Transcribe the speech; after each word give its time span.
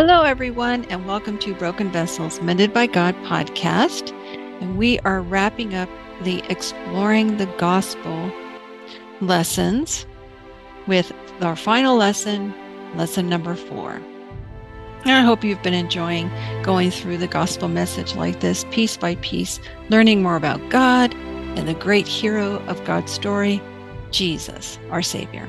Hello, 0.00 0.22
everyone, 0.22 0.84
and 0.84 1.06
welcome 1.06 1.38
to 1.38 1.56
Broken 1.56 1.90
Vessels 1.90 2.40
Mended 2.40 2.72
by 2.72 2.86
God 2.86 3.16
podcast. 3.24 4.12
And 4.60 4.78
we 4.78 5.00
are 5.00 5.20
wrapping 5.20 5.74
up 5.74 5.88
the 6.22 6.40
Exploring 6.48 7.36
the 7.36 7.46
Gospel 7.58 8.32
lessons 9.20 10.06
with 10.86 11.12
our 11.40 11.56
final 11.56 11.96
lesson, 11.96 12.54
lesson 12.94 13.28
number 13.28 13.56
four. 13.56 14.00
And 15.04 15.10
I 15.10 15.22
hope 15.22 15.42
you've 15.42 15.64
been 15.64 15.74
enjoying 15.74 16.30
going 16.62 16.92
through 16.92 17.18
the 17.18 17.26
gospel 17.26 17.66
message 17.66 18.14
like 18.14 18.38
this, 18.38 18.64
piece 18.70 18.96
by 18.96 19.16
piece, 19.16 19.58
learning 19.88 20.22
more 20.22 20.36
about 20.36 20.60
God 20.70 21.12
and 21.12 21.66
the 21.66 21.74
great 21.74 22.06
hero 22.06 22.64
of 22.68 22.84
God's 22.84 23.10
story, 23.10 23.60
Jesus, 24.12 24.78
our 24.92 25.02
Savior. 25.02 25.48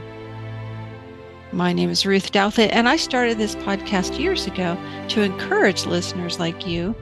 My 1.52 1.74
name 1.74 1.90
is 1.90 2.06
Ruth 2.06 2.32
Douthit, 2.32 2.70
and 2.72 2.88
I 2.88 2.96
started 2.96 3.40
this 3.40 3.56
podcast 3.56 4.20
years 4.20 4.46
ago 4.46 4.78
to 5.08 5.24
encourage 5.24 5.88
listeners 5.88 6.40
like 6.40 6.68
you 6.68 6.96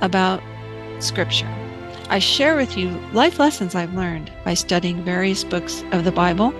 about 0.00 0.42
Scripture. 0.98 1.48
I 2.08 2.18
share 2.18 2.56
with 2.56 2.76
you 2.76 2.88
life 3.12 3.38
lessons 3.38 3.76
I've 3.76 3.94
learned 3.94 4.32
by 4.44 4.54
studying 4.54 5.04
various 5.04 5.44
books 5.44 5.84
of 5.92 6.02
the 6.02 6.10
Bible, 6.10 6.52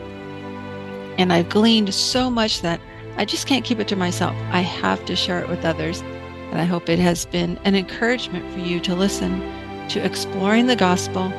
and 1.19 1.33
I've 1.33 1.49
gleaned 1.49 1.93
so 1.93 2.31
much 2.31 2.63
that 2.63 2.81
I 3.17 3.25
just 3.25 3.49
can't 3.49 3.65
keep 3.65 3.81
it 3.81 3.89
to 3.89 3.97
myself. 3.97 4.37
I 4.53 4.61
have 4.61 5.05
to 5.07 5.17
share 5.17 5.41
it 5.41 5.49
with 5.49 5.65
others, 5.65 6.03
and 6.03 6.61
I 6.61 6.65
hope 6.65 6.89
it 6.89 7.01
has 7.01 7.27
been 7.27 7.59
an 7.65 7.75
encouragement 7.75 8.49
for 8.53 8.61
you 8.61 8.79
to 8.79 8.95
listen 8.95 9.41
to 9.89 10.05
exploring 10.05 10.69
the 10.69 10.77
gospel 10.77 11.33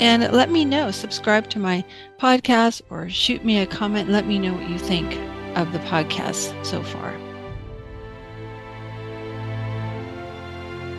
and 0.00 0.22
let 0.32 0.50
me 0.50 0.64
know. 0.64 0.90
Subscribe 0.90 1.50
to 1.50 1.58
my 1.58 1.84
podcast 2.18 2.80
or 2.88 3.10
shoot 3.10 3.44
me 3.44 3.58
a 3.58 3.66
comment. 3.66 4.08
Let 4.08 4.26
me 4.26 4.38
know 4.38 4.54
what 4.54 4.70
you 4.70 4.78
think 4.78 5.14
of 5.56 5.72
the 5.72 5.78
podcast 5.80 6.64
so 6.64 6.82
far. 6.82 7.14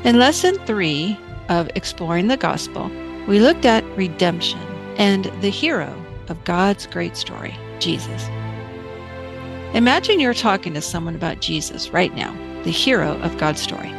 In 0.04 0.20
lesson 0.20 0.56
three 0.66 1.18
of 1.50 1.70
Exploring 1.76 2.28
the 2.28 2.38
Gospel, 2.38 2.92
we 3.28 3.40
looked 3.40 3.66
at 3.66 3.84
redemption 3.98 4.60
and 4.98 5.26
the 5.42 5.50
hero 5.50 5.94
of 6.30 6.44
God's 6.44 6.86
great 6.88 7.18
story, 7.18 7.58
Jesus. 7.80 8.28
Imagine 9.74 10.20
you're 10.20 10.34
talking 10.34 10.74
to 10.76 10.82
someone 10.82 11.16
about 11.16 11.42
Jesus 11.42 11.90
right 11.90 12.14
now, 12.16 12.32
the 12.64 12.72
hero 12.72 13.20
of 13.22 13.38
God's 13.38 13.62
story. 13.62 13.90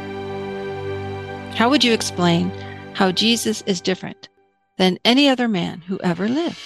How 1.55 1.69
would 1.69 1.83
you 1.83 1.93
explain 1.93 2.49
how 2.93 3.11
Jesus 3.11 3.61
is 3.67 3.81
different 3.81 4.29
than 4.77 4.97
any 5.03 5.27
other 5.27 5.47
man 5.47 5.81
who 5.81 5.99
ever 5.99 6.27
lived? 6.27 6.57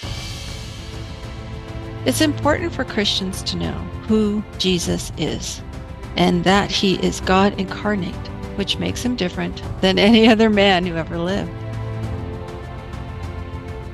It's 2.04 2.20
important 2.20 2.72
for 2.72 2.84
Christians 2.84 3.44
to 3.44 3.56
know 3.56 3.72
who 4.08 4.42
Jesus 4.58 5.12
is 5.16 5.62
and 6.16 6.42
that 6.42 6.68
he 6.68 6.96
is 6.96 7.20
God 7.20 7.58
incarnate, 7.60 8.12
which 8.56 8.76
makes 8.76 9.04
him 9.04 9.14
different 9.14 9.62
than 9.80 10.00
any 10.00 10.28
other 10.28 10.50
man 10.50 10.84
who 10.84 10.96
ever 10.96 11.16
lived. 11.16 11.52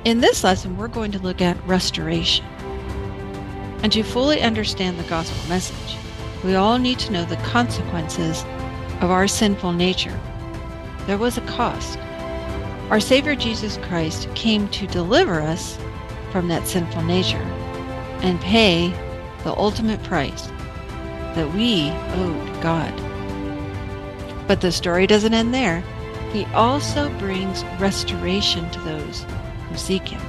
In 0.06 0.20
this 0.20 0.42
lesson, 0.42 0.78
we're 0.78 0.88
going 0.88 1.12
to 1.12 1.18
look 1.18 1.42
at 1.42 1.62
restoration. 1.66 2.46
And 3.82 3.92
to 3.92 4.02
fully 4.02 4.40
understand 4.40 4.98
the 4.98 5.08
gospel 5.08 5.46
message, 5.46 5.98
we 6.42 6.54
all 6.54 6.78
need 6.78 6.98
to 7.00 7.12
know 7.12 7.26
the 7.26 7.36
consequences 7.36 8.42
of 9.02 9.10
our 9.10 9.28
sinful 9.28 9.72
nature. 9.72 10.18
There 11.06 11.18
was 11.18 11.36
a 11.36 11.42
cost. 11.42 11.98
Our 12.88 13.00
Savior 13.00 13.34
Jesus 13.34 13.76
Christ 13.82 14.34
came 14.34 14.66
to 14.68 14.86
deliver 14.86 15.42
us 15.42 15.78
from 16.32 16.48
that 16.48 16.66
sinful 16.66 17.02
nature 17.02 17.46
and 18.22 18.40
pay 18.40 18.90
the 19.44 19.54
ultimate 19.56 20.02
price 20.02 20.46
that 21.34 21.52
we 21.54 21.90
owed 21.90 22.62
God. 22.62 22.94
But 24.46 24.60
the 24.60 24.72
story 24.72 25.06
doesn't 25.06 25.34
end 25.34 25.54
there. 25.54 25.82
He 26.32 26.44
also 26.46 27.10
brings 27.18 27.64
restoration 27.78 28.70
to 28.70 28.80
those 28.80 29.24
who 29.68 29.76
seek 29.76 30.08
Him. 30.08 30.20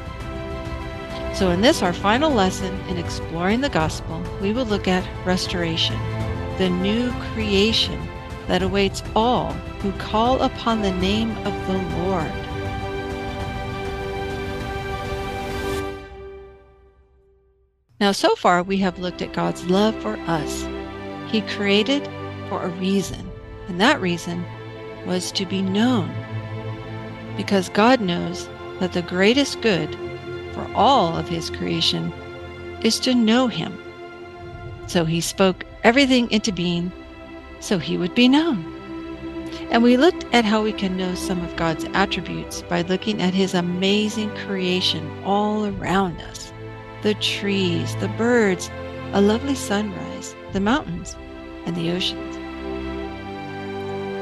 So, 1.34 1.52
in 1.52 1.62
this, 1.62 1.82
our 1.82 1.94
final 1.94 2.32
lesson 2.32 2.78
in 2.90 2.98
exploring 2.98 3.62
the 3.62 3.70
gospel, 3.70 4.22
we 4.42 4.52
will 4.52 4.66
look 4.66 4.88
at 4.88 5.08
restoration, 5.26 5.98
the 6.58 6.70
new 6.70 7.12
creation 7.34 8.10
that 8.48 8.62
awaits 8.62 9.04
all 9.16 9.54
who 9.82 9.92
call 9.94 10.42
upon 10.42 10.82
the 10.82 10.92
name 10.92 11.32
of 11.46 11.68
the 11.68 11.78
Lord. 12.00 12.49
Now, 18.00 18.14
so 18.14 18.34
far, 18.36 18.64
we 18.64 18.78
have 18.78 19.00
looked 19.00 19.22
at 19.22 19.34
God's 19.34 19.66
love 19.66 19.94
for 20.02 20.16
us. 20.20 20.66
He 21.30 21.42
created 21.42 22.08
for 22.48 22.64
a 22.64 22.70
reason, 22.70 23.30
and 23.68 23.82
that 23.82 24.00
reason 24.00 24.46
was 25.06 25.34
to 25.34 25.46
be 25.46 25.62
known. 25.62 26.10
Because 27.36 27.68
God 27.68 28.00
knows 28.00 28.48
that 28.80 28.94
the 28.94 29.02
greatest 29.02 29.60
good 29.60 29.94
for 30.54 30.66
all 30.74 31.18
of 31.18 31.28
His 31.28 31.50
creation 31.50 32.14
is 32.82 33.02
to 33.02 33.14
know 33.14 33.48
Him. 33.48 33.78
So 34.88 35.04
He 35.04 35.20
spoke 35.20 35.66
everything 35.84 36.32
into 36.32 36.54
being 36.54 36.94
so 37.60 37.80
He 37.80 37.98
would 37.98 38.16
be 38.16 38.30
known. 38.30 38.64
And 39.72 39.84
we 39.84 39.98
looked 39.98 40.26
at 40.32 40.46
how 40.46 40.64
we 40.64 40.72
can 40.72 40.96
know 40.96 41.16
some 41.16 41.44
of 41.44 41.56
God's 41.58 41.84
attributes 41.94 42.62
by 42.62 42.84
looking 42.84 43.22
at 43.22 43.34
His 43.34 43.54
amazing 43.54 44.34
creation 44.38 45.06
all 45.26 45.66
around 45.66 46.22
us 46.22 46.49
the 47.02 47.14
trees, 47.16 47.96
the 47.98 48.10
birds, 48.10 48.70
a 49.14 49.22
lovely 49.22 49.56
sunrise, 49.56 50.36
the 50.54 50.60
mountains, 50.60 51.16
and 51.66 51.76
the 51.76 51.92
oceans. 51.92 52.36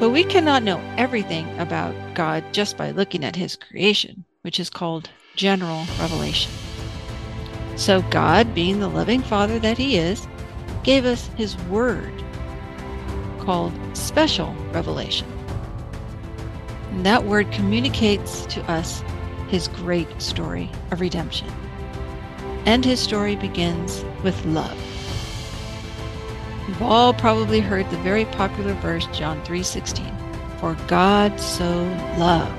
But 0.00 0.10
we 0.10 0.22
cannot 0.22 0.62
know 0.62 0.80
everything 0.96 1.46
about 1.58 1.94
God 2.14 2.44
just 2.52 2.76
by 2.76 2.92
looking 2.92 3.24
at 3.24 3.34
his 3.34 3.56
creation, 3.56 4.24
which 4.42 4.60
is 4.60 4.70
called 4.70 5.10
general 5.34 5.84
revelation. 5.98 6.52
So, 7.76 8.02
God, 8.02 8.54
being 8.54 8.80
the 8.80 8.88
loving 8.88 9.22
Father 9.22 9.58
that 9.58 9.78
he 9.78 9.96
is, 9.96 10.26
gave 10.84 11.04
us 11.04 11.28
his 11.36 11.56
word 11.64 12.12
called 13.40 13.72
special 13.96 14.54
revelation. 14.72 15.26
And 16.92 17.04
that 17.04 17.24
word 17.24 17.50
communicates 17.52 18.46
to 18.46 18.62
us 18.70 19.02
his 19.48 19.68
great 19.68 20.20
story 20.20 20.70
of 20.90 21.00
redemption 21.00 21.52
and 22.68 22.84
his 22.84 23.00
story 23.00 23.34
begins 23.34 24.04
with 24.22 24.44
love. 24.44 24.78
You've 26.68 26.82
all 26.82 27.14
probably 27.14 27.60
heard 27.60 27.88
the 27.88 27.96
very 27.96 28.26
popular 28.26 28.74
verse 28.74 29.06
John 29.06 29.40
3:16, 29.44 30.14
"For 30.60 30.76
God 30.86 31.40
so 31.40 31.88
loved." 32.18 32.52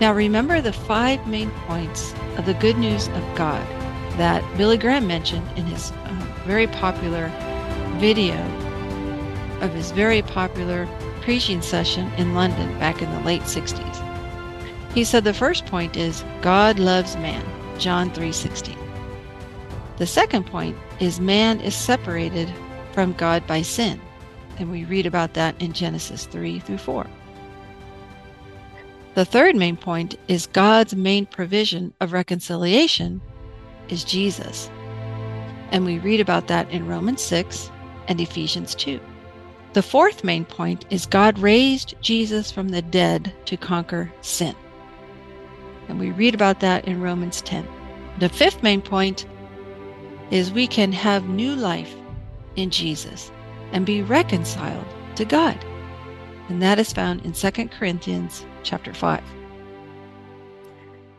Now 0.00 0.12
remember 0.12 0.60
the 0.60 0.72
five 0.72 1.24
main 1.28 1.52
points 1.68 2.12
of 2.38 2.44
the 2.44 2.54
good 2.54 2.76
news 2.76 3.06
of 3.06 3.22
God 3.36 3.64
that 4.16 4.42
Billy 4.56 4.76
Graham 4.76 5.06
mentioned 5.06 5.46
in 5.54 5.66
his 5.66 5.92
uh, 5.92 6.10
very 6.44 6.66
popular 6.66 7.30
video 7.98 8.34
of 9.60 9.72
his 9.72 9.92
very 9.92 10.22
popular 10.22 10.88
preaching 11.20 11.62
session 11.62 12.10
in 12.16 12.34
London 12.34 12.76
back 12.80 13.00
in 13.00 13.12
the 13.12 13.20
late 13.20 13.42
60s. 13.42 13.98
He 14.92 15.04
said 15.04 15.22
the 15.22 15.40
first 15.44 15.66
point 15.66 15.96
is 15.96 16.24
God 16.42 16.80
loves 16.80 17.14
man. 17.14 17.44
John 17.80 18.10
3:16. 18.10 18.76
The 19.96 20.06
second 20.06 20.46
point 20.46 20.76
is 21.00 21.18
man 21.18 21.60
is 21.60 21.74
separated 21.74 22.52
from 22.92 23.14
God 23.14 23.46
by 23.46 23.62
sin, 23.62 24.00
and 24.58 24.70
we 24.70 24.84
read 24.84 25.06
about 25.06 25.34
that 25.34 25.54
in 25.60 25.72
Genesis 25.72 26.26
3 26.26 26.58
through 26.60 26.78
4. 26.78 27.06
The 29.14 29.24
third 29.24 29.56
main 29.56 29.76
point 29.76 30.16
is 30.28 30.46
God's 30.46 30.94
main 30.94 31.26
provision 31.26 31.92
of 32.00 32.12
reconciliation 32.12 33.20
is 33.88 34.04
Jesus. 34.04 34.70
And 35.72 35.84
we 35.84 35.98
read 35.98 36.20
about 36.20 36.46
that 36.48 36.70
in 36.70 36.86
Romans 36.86 37.22
6 37.22 37.70
and 38.08 38.20
Ephesians 38.20 38.74
2. 38.74 39.00
The 39.72 39.82
fourth 39.82 40.24
main 40.24 40.44
point 40.44 40.84
is 40.90 41.06
God 41.06 41.38
raised 41.38 41.94
Jesus 42.00 42.50
from 42.50 42.68
the 42.68 42.82
dead 42.82 43.32
to 43.46 43.56
conquer 43.56 44.12
sin. 44.20 44.54
And 45.90 45.98
we 45.98 46.12
read 46.12 46.36
about 46.36 46.60
that 46.60 46.84
in 46.84 47.00
Romans 47.00 47.42
10. 47.42 47.66
The 48.20 48.28
fifth 48.28 48.62
main 48.62 48.80
point 48.80 49.26
is 50.30 50.52
we 50.52 50.68
can 50.68 50.92
have 50.92 51.28
new 51.28 51.56
life 51.56 51.92
in 52.54 52.70
Jesus 52.70 53.32
and 53.72 53.84
be 53.84 54.00
reconciled 54.00 54.86
to 55.16 55.24
God. 55.24 55.58
And 56.48 56.62
that 56.62 56.78
is 56.78 56.92
found 56.92 57.24
in 57.26 57.32
2 57.32 57.50
Corinthians 57.68 58.46
chapter 58.62 58.94
5. 58.94 59.20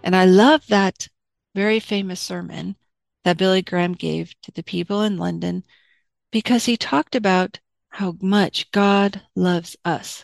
And 0.03 0.15
I 0.15 0.23
love 0.23 0.65
that 0.67 1.09
very 1.53 1.81
famous 1.81 2.21
sermon 2.21 2.77
that 3.25 3.37
Billy 3.37 3.61
Graham 3.61 3.91
gave 3.91 4.33
to 4.43 4.51
the 4.51 4.63
people 4.63 5.01
in 5.01 5.17
London 5.17 5.65
because 6.31 6.63
he 6.63 6.77
talked 6.77 7.13
about 7.13 7.59
how 7.89 8.15
much 8.21 8.71
God 8.71 9.21
loves 9.35 9.75
us. 9.83 10.23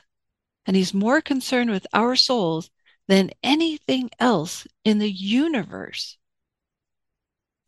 And 0.66 0.78
he's 0.78 0.94
more 0.94 1.20
concerned 1.20 1.70
with 1.70 1.86
our 1.92 2.16
souls 2.16 2.70
than 3.08 3.32
anything 3.42 4.10
else 4.20 4.68
in 4.84 5.00
the 5.00 5.12
universe. 5.12 6.18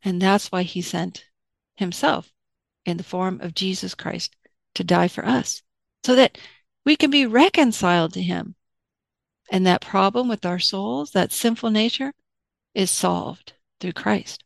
And 0.04 0.22
that's 0.22 0.52
why 0.52 0.64
he 0.64 0.82
sent 0.82 1.26
himself 1.76 2.32
in 2.86 2.98
the 2.98 3.04
form 3.04 3.42
of 3.42 3.56
Jesus 3.56 3.96
Christ 3.96 4.36
to 4.76 4.84
die 4.84 5.08
for 5.08 5.26
us 5.26 5.62
so 6.04 6.16
that 6.16 6.38
we 6.86 6.96
can 6.96 7.12
be 7.12 7.26
reconciled 7.26 8.14
to 8.14 8.22
him. 8.22 8.56
And 9.52 9.66
that 9.66 9.82
problem 9.82 10.28
with 10.28 10.46
our 10.46 10.60
souls, 10.60 11.12
that 11.12 11.32
sinful 11.32 11.72
nature, 11.72 12.14
is 12.74 12.92
solved 12.92 13.54
through 13.80 13.94
Christ. 13.94 14.44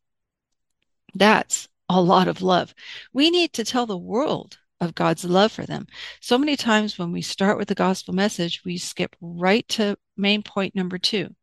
That's 1.13 1.68
a 1.89 2.01
lot 2.01 2.28
of 2.28 2.42
love. 2.42 2.74
We 3.12 3.30
need 3.30 3.54
to 3.54 3.66
tell 3.66 3.86
the 3.86 3.98
world 3.98 4.57
of 4.84 4.96
God's 4.96 5.26
love 5.26 5.52
for 5.52 5.66
them. 5.66 5.88
So 6.22 6.38
many 6.38 6.56
times 6.56 6.98
when 6.98 7.12
we 7.12 7.22
start 7.22 7.58
with 7.58 7.68
the 7.68 7.76
gospel 7.76 8.14
message, 8.14 8.64
we 8.66 8.78
skip 8.78 9.16
right 9.22 9.68
to 9.70 9.98
main 10.18 10.44
point 10.44 10.76
number 10.76 10.98
two. 10.98 11.34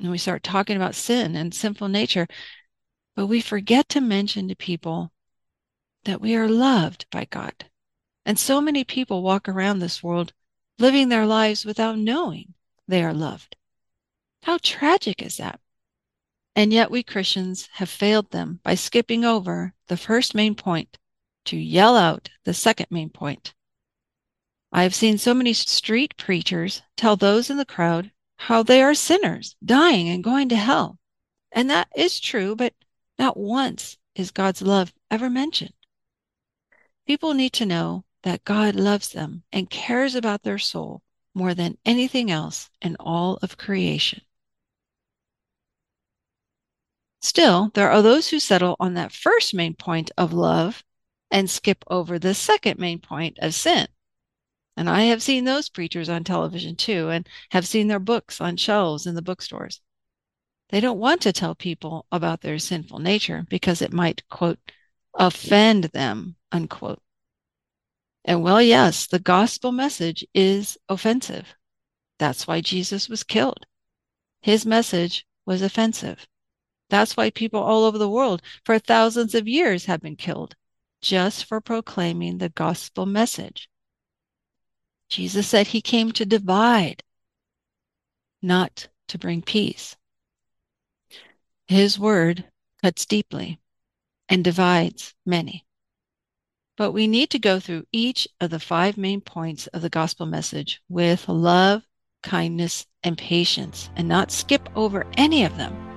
And 0.00 0.10
we 0.10 0.18
start 0.18 0.42
talking 0.42 0.76
about 0.76 0.94
sin 0.94 1.34
and 1.34 1.54
sinful 1.54 1.88
nature, 1.88 2.26
but 3.16 3.26
we 3.26 3.40
forget 3.40 3.88
to 3.90 4.00
mention 4.00 4.48
to 4.48 4.56
people 4.56 5.12
that 6.04 6.20
we 6.20 6.36
are 6.36 6.48
loved 6.48 7.06
by 7.10 7.24
God. 7.24 7.52
And 8.24 8.38
so 8.38 8.60
many 8.60 8.84
people 8.84 9.22
walk 9.22 9.48
around 9.48 9.78
this 9.78 10.02
world 10.02 10.32
living 10.78 11.08
their 11.08 11.26
lives 11.26 11.64
without 11.64 11.98
knowing 11.98 12.54
they 12.86 13.02
are 13.02 13.14
loved. 13.14 13.56
How 14.42 14.58
tragic 14.62 15.22
is 15.22 15.38
that? 15.38 15.60
And 16.54 16.72
yet 16.72 16.90
we 16.90 17.02
Christians 17.02 17.68
have 17.74 17.88
failed 17.88 18.30
them 18.30 18.60
by 18.62 18.74
skipping 18.74 19.24
over 19.24 19.74
the 19.88 19.96
first 19.96 20.34
main 20.34 20.54
point 20.54 20.98
to 21.48 21.56
yell 21.56 21.96
out 21.96 22.28
the 22.44 22.52
second 22.52 22.88
main 22.90 23.08
point. 23.08 23.54
I 24.70 24.82
have 24.82 24.94
seen 24.94 25.16
so 25.16 25.32
many 25.32 25.54
street 25.54 26.14
preachers 26.18 26.82
tell 26.94 27.16
those 27.16 27.48
in 27.48 27.56
the 27.56 27.64
crowd 27.64 28.12
how 28.36 28.62
they 28.62 28.82
are 28.82 28.92
sinners, 28.92 29.56
dying 29.64 30.10
and 30.10 30.22
going 30.22 30.50
to 30.50 30.56
hell. 30.56 30.98
And 31.50 31.70
that 31.70 31.88
is 31.96 32.20
true, 32.20 32.54
but 32.54 32.74
not 33.18 33.38
once 33.38 33.96
is 34.14 34.30
God's 34.30 34.60
love 34.60 34.92
ever 35.10 35.30
mentioned. 35.30 35.72
People 37.06 37.32
need 37.32 37.54
to 37.54 37.64
know 37.66 38.04
that 38.24 38.44
God 38.44 38.74
loves 38.74 39.08
them 39.08 39.42
and 39.50 39.70
cares 39.70 40.14
about 40.14 40.42
their 40.42 40.58
soul 40.58 41.00
more 41.34 41.54
than 41.54 41.78
anything 41.86 42.30
else 42.30 42.68
in 42.82 42.94
all 43.00 43.38
of 43.40 43.56
creation. 43.56 44.20
Still, 47.22 47.70
there 47.72 47.90
are 47.90 48.02
those 48.02 48.28
who 48.28 48.38
settle 48.38 48.76
on 48.78 48.94
that 48.94 49.12
first 49.12 49.54
main 49.54 49.74
point 49.74 50.10
of 50.18 50.34
love 50.34 50.84
and 51.30 51.50
skip 51.50 51.84
over 51.88 52.18
the 52.18 52.34
second 52.34 52.78
main 52.78 52.98
point 52.98 53.38
of 53.40 53.54
sin. 53.54 53.88
And 54.76 54.88
I 54.88 55.02
have 55.02 55.22
seen 55.22 55.44
those 55.44 55.68
preachers 55.68 56.08
on 56.08 56.24
television 56.24 56.76
too, 56.76 57.08
and 57.10 57.28
have 57.50 57.66
seen 57.66 57.88
their 57.88 57.98
books 57.98 58.40
on 58.40 58.56
shelves 58.56 59.06
in 59.06 59.14
the 59.14 59.22
bookstores. 59.22 59.80
They 60.70 60.80
don't 60.80 60.98
want 60.98 61.22
to 61.22 61.32
tell 61.32 61.54
people 61.54 62.06
about 62.12 62.42
their 62.42 62.58
sinful 62.58 62.98
nature 62.98 63.44
because 63.48 63.82
it 63.82 63.92
might, 63.92 64.22
quote, 64.28 64.58
offend 65.14 65.84
them, 65.84 66.36
unquote. 66.52 67.02
And 68.24 68.42
well, 68.42 68.62
yes, 68.62 69.06
the 69.06 69.18
gospel 69.18 69.72
message 69.72 70.24
is 70.34 70.78
offensive. 70.88 71.54
That's 72.18 72.46
why 72.46 72.60
Jesus 72.60 73.08
was 73.08 73.24
killed. 73.24 73.66
His 74.42 74.66
message 74.66 75.26
was 75.46 75.62
offensive. 75.62 76.26
That's 76.90 77.16
why 77.16 77.30
people 77.30 77.60
all 77.60 77.84
over 77.84 77.98
the 77.98 78.08
world 78.08 78.42
for 78.64 78.78
thousands 78.78 79.34
of 79.34 79.48
years 79.48 79.86
have 79.86 80.00
been 80.00 80.16
killed 80.16 80.54
just 81.00 81.44
for 81.44 81.60
proclaiming 81.60 82.38
the 82.38 82.48
gospel 82.48 83.06
message. 83.06 83.68
Jesus 85.08 85.46
said 85.46 85.68
he 85.68 85.80
came 85.80 86.12
to 86.12 86.26
divide, 86.26 87.02
not 88.42 88.88
to 89.08 89.18
bring 89.18 89.42
peace. 89.42 89.96
His 91.66 91.98
word 91.98 92.44
cuts 92.82 93.06
deeply 93.06 93.60
and 94.28 94.44
divides 94.44 95.14
many. 95.24 95.64
But 96.76 96.92
we 96.92 97.06
need 97.06 97.30
to 97.30 97.38
go 97.38 97.58
through 97.58 97.86
each 97.90 98.28
of 98.40 98.50
the 98.50 98.60
five 98.60 98.96
main 98.96 99.20
points 99.20 99.66
of 99.68 99.82
the 99.82 99.90
gospel 99.90 100.26
message 100.26 100.80
with 100.88 101.28
love, 101.28 101.82
kindness, 102.22 102.86
and 103.02 103.18
patience 103.18 103.90
and 103.96 104.08
not 104.08 104.30
skip 104.30 104.68
over 104.76 105.06
any 105.16 105.44
of 105.44 105.56
them. 105.56 105.87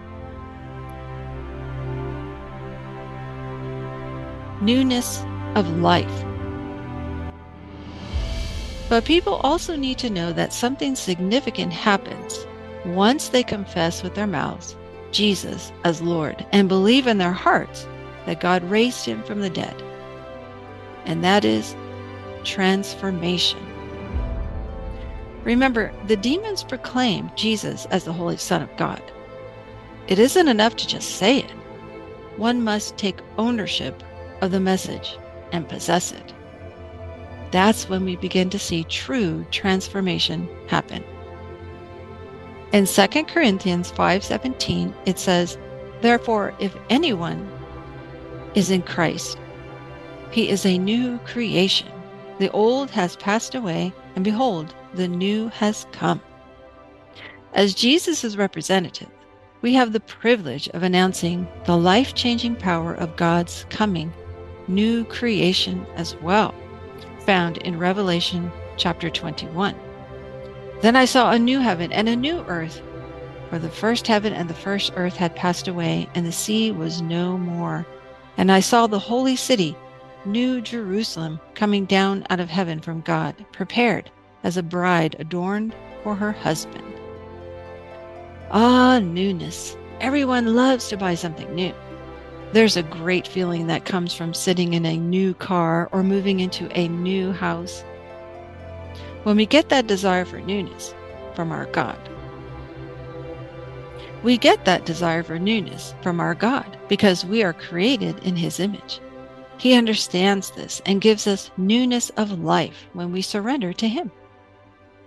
Newness 4.61 5.23
of 5.55 5.67
life. 5.79 6.25
But 8.89 9.05
people 9.05 9.35
also 9.35 9.75
need 9.75 9.97
to 9.99 10.09
know 10.09 10.33
that 10.33 10.53
something 10.53 10.95
significant 10.95 11.71
happens 11.71 12.45
once 12.85 13.29
they 13.29 13.43
confess 13.43 14.03
with 14.03 14.15
their 14.15 14.27
mouths 14.27 14.75
Jesus 15.11 15.71
as 15.83 16.01
Lord 16.01 16.45
and 16.51 16.67
believe 16.67 17.07
in 17.07 17.17
their 17.17 17.31
hearts 17.31 17.87
that 18.25 18.41
God 18.41 18.63
raised 18.69 19.05
him 19.05 19.23
from 19.23 19.41
the 19.41 19.49
dead. 19.49 19.81
And 21.05 21.23
that 21.23 21.45
is 21.45 21.75
transformation. 22.43 23.59
Remember, 25.43 25.91
the 26.07 26.17
demons 26.17 26.63
proclaim 26.63 27.31
Jesus 27.35 27.85
as 27.87 28.03
the 28.03 28.13
Holy 28.13 28.37
Son 28.37 28.61
of 28.61 28.75
God. 28.77 29.01
It 30.07 30.19
isn't 30.19 30.47
enough 30.47 30.75
to 30.75 30.87
just 30.87 31.15
say 31.15 31.39
it. 31.39 31.51
One 32.37 32.63
must 32.63 32.97
take 32.97 33.19
ownership 33.37 34.03
of 34.41 34.51
the 34.51 34.59
message 34.59 35.17
and 35.51 35.69
possess 35.69 36.11
it. 36.11 36.33
That's 37.51 37.89
when 37.89 38.05
we 38.05 38.15
begin 38.15 38.49
to 38.51 38.59
see 38.59 38.83
true 38.85 39.45
transformation 39.51 40.47
happen. 40.67 41.03
In 42.71 42.85
2 42.85 43.27
Corinthians 43.27 43.91
5:17 43.91 44.93
it 45.05 45.19
says, 45.19 45.57
"Therefore 46.01 46.53
if 46.59 46.75
anyone 46.89 47.49
is 48.55 48.71
in 48.71 48.81
Christ, 48.81 49.37
he 50.31 50.49
is 50.49 50.65
a 50.65 50.77
new 50.77 51.17
creation. 51.19 51.89
The 52.39 52.49
old 52.51 52.89
has 52.91 53.17
passed 53.17 53.53
away, 53.53 53.93
and 54.15 54.23
behold, 54.23 54.73
the 54.93 55.07
new 55.07 55.49
has 55.49 55.85
come." 55.91 56.21
As 57.53 57.75
Jesus' 57.75 58.37
representative, 58.37 59.09
we 59.61 59.73
have 59.73 59.91
the 59.91 59.99
privilege 59.99 60.69
of 60.69 60.83
announcing 60.83 61.47
the 61.65 61.77
life 61.77 62.15
changing 62.15 62.55
power 62.55 62.93
of 62.93 63.17
God's 63.17 63.65
coming 63.69 64.13
new 64.71 65.03
creation 65.05 65.85
as 65.95 66.15
well, 66.17 66.55
found 67.19 67.57
in 67.57 67.77
Revelation 67.77 68.51
chapter 68.77 69.09
21. 69.09 69.75
Then 70.81 70.95
I 70.95 71.05
saw 71.05 71.31
a 71.31 71.39
new 71.39 71.59
heaven 71.59 71.91
and 71.91 72.09
a 72.09 72.15
new 72.15 72.39
earth, 72.47 72.81
for 73.49 73.59
the 73.59 73.69
first 73.69 74.07
heaven 74.07 74.33
and 74.33 74.49
the 74.49 74.53
first 74.53 74.93
earth 74.95 75.15
had 75.15 75.35
passed 75.35 75.67
away, 75.67 76.09
and 76.15 76.25
the 76.25 76.31
sea 76.31 76.71
was 76.71 77.01
no 77.01 77.37
more. 77.37 77.85
And 78.37 78.51
I 78.51 78.61
saw 78.61 78.87
the 78.87 78.97
holy 78.97 79.35
city, 79.35 79.75
New 80.25 80.61
Jerusalem, 80.61 81.39
coming 81.53 81.85
down 81.85 82.25
out 82.29 82.39
of 82.39 82.49
heaven 82.49 82.79
from 82.79 83.01
God, 83.01 83.35
prepared 83.51 84.09
as 84.43 84.57
a 84.57 84.63
bride 84.63 85.15
adorned 85.19 85.75
for 86.03 86.15
her 86.15 86.31
husband. 86.31 86.93
Ah, 88.51 88.99
newness. 88.99 89.77
Everyone 89.99 90.55
loves 90.55 90.87
to 90.89 90.97
buy 90.97 91.15
something 91.15 91.53
new. 91.53 91.73
There's 92.53 92.75
a 92.75 92.83
great 92.83 93.27
feeling 93.27 93.67
that 93.67 93.85
comes 93.85 94.13
from 94.13 94.33
sitting 94.33 94.73
in 94.73 94.85
a 94.85 94.97
new 94.97 95.33
car 95.33 95.87
or 95.93 96.03
moving 96.03 96.41
into 96.41 96.69
a 96.77 96.89
new 96.89 97.31
house. 97.31 97.81
When 99.23 99.37
we 99.37 99.45
get 99.45 99.69
that 99.69 99.87
desire 99.87 100.25
for 100.25 100.41
newness 100.41 100.93
from 101.33 101.53
our 101.53 101.65
God, 101.67 101.97
we 104.21 104.37
get 104.37 104.65
that 104.65 104.85
desire 104.85 105.23
for 105.23 105.39
newness 105.39 105.95
from 106.03 106.19
our 106.19 106.35
God 106.35 106.77
because 106.89 107.25
we 107.25 107.41
are 107.41 107.53
created 107.53 108.19
in 108.19 108.35
His 108.35 108.59
image. 108.59 108.99
He 109.57 109.73
understands 109.73 110.51
this 110.51 110.81
and 110.85 110.99
gives 110.99 111.27
us 111.27 111.51
newness 111.55 112.09
of 112.11 112.39
life 112.39 112.87
when 112.91 113.13
we 113.13 113.21
surrender 113.21 113.71
to 113.73 113.87
Him. 113.87 114.11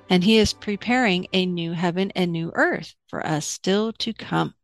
And 0.08 0.24
He 0.24 0.38
is 0.38 0.54
preparing 0.54 1.26
a 1.34 1.44
new 1.44 1.72
heaven 1.72 2.10
and 2.16 2.32
new 2.32 2.52
earth 2.54 2.94
for 3.08 3.24
us 3.26 3.46
still 3.46 3.92
to 3.94 4.14
come. 4.14 4.54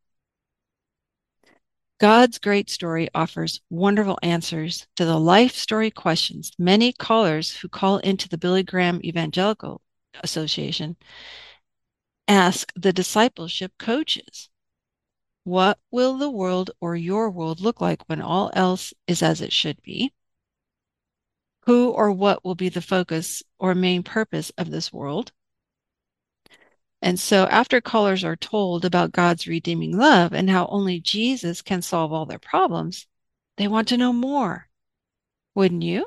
God's 2.01 2.39
great 2.39 2.71
story 2.71 3.11
offers 3.15 3.61
wonderful 3.69 4.19
answers 4.23 4.87
to 4.97 5.05
the 5.05 5.21
life 5.21 5.55
story 5.55 5.91
questions 5.91 6.51
many 6.59 6.95
callers 6.95 7.57
who 7.57 7.69
call 7.69 7.99
into 7.99 8.27
the 8.27 8.39
Billy 8.39 8.63
Graham 8.63 9.03
Evangelical 9.05 9.83
Association 10.23 10.97
ask 12.27 12.73
the 12.75 12.95
discipleship 12.95 13.73
coaches. 13.79 14.49
What 15.45 15.79
will 15.91 16.17
the 16.17 16.31
world 16.31 16.71
or 16.81 16.97
your 16.97 17.31
world 17.31 17.61
look 17.61 17.83
like 17.83 18.09
when 18.09 18.23
all 18.23 18.51
else 18.55 18.95
is 19.07 19.23
as 19.23 19.43
it 19.43 19.53
should 19.53 19.83
be? 19.83 20.11
Who 21.67 21.91
or 21.91 22.11
what 22.13 22.43
will 22.47 22.55
be 22.55 22.71
the 22.71 22.81
focus 22.81 23.43
or 23.59 23.75
main 23.75 24.03
purpose 24.05 24.51
of 24.57 24.71
this 24.71 24.91
world? 24.91 25.33
And 27.03 27.19
so, 27.19 27.47
after 27.47 27.81
callers 27.81 28.25
are 28.25 28.37
told 28.37 28.85
about 28.85 29.13
God's 29.13 29.47
redeeming 29.47 29.97
love 29.97 30.33
and 30.33 30.51
how 30.51 30.67
only 30.67 31.01
Jesus 31.01 31.63
can 31.63 31.81
solve 31.81 32.13
all 32.13 32.27
their 32.27 32.39
problems, 32.39 33.07
they 33.57 33.69
want 33.69 33.89
to 33.89 33.97
know 33.97 34.13
more. 34.13 34.69
Wouldn't 35.55 35.83
you? 35.83 36.07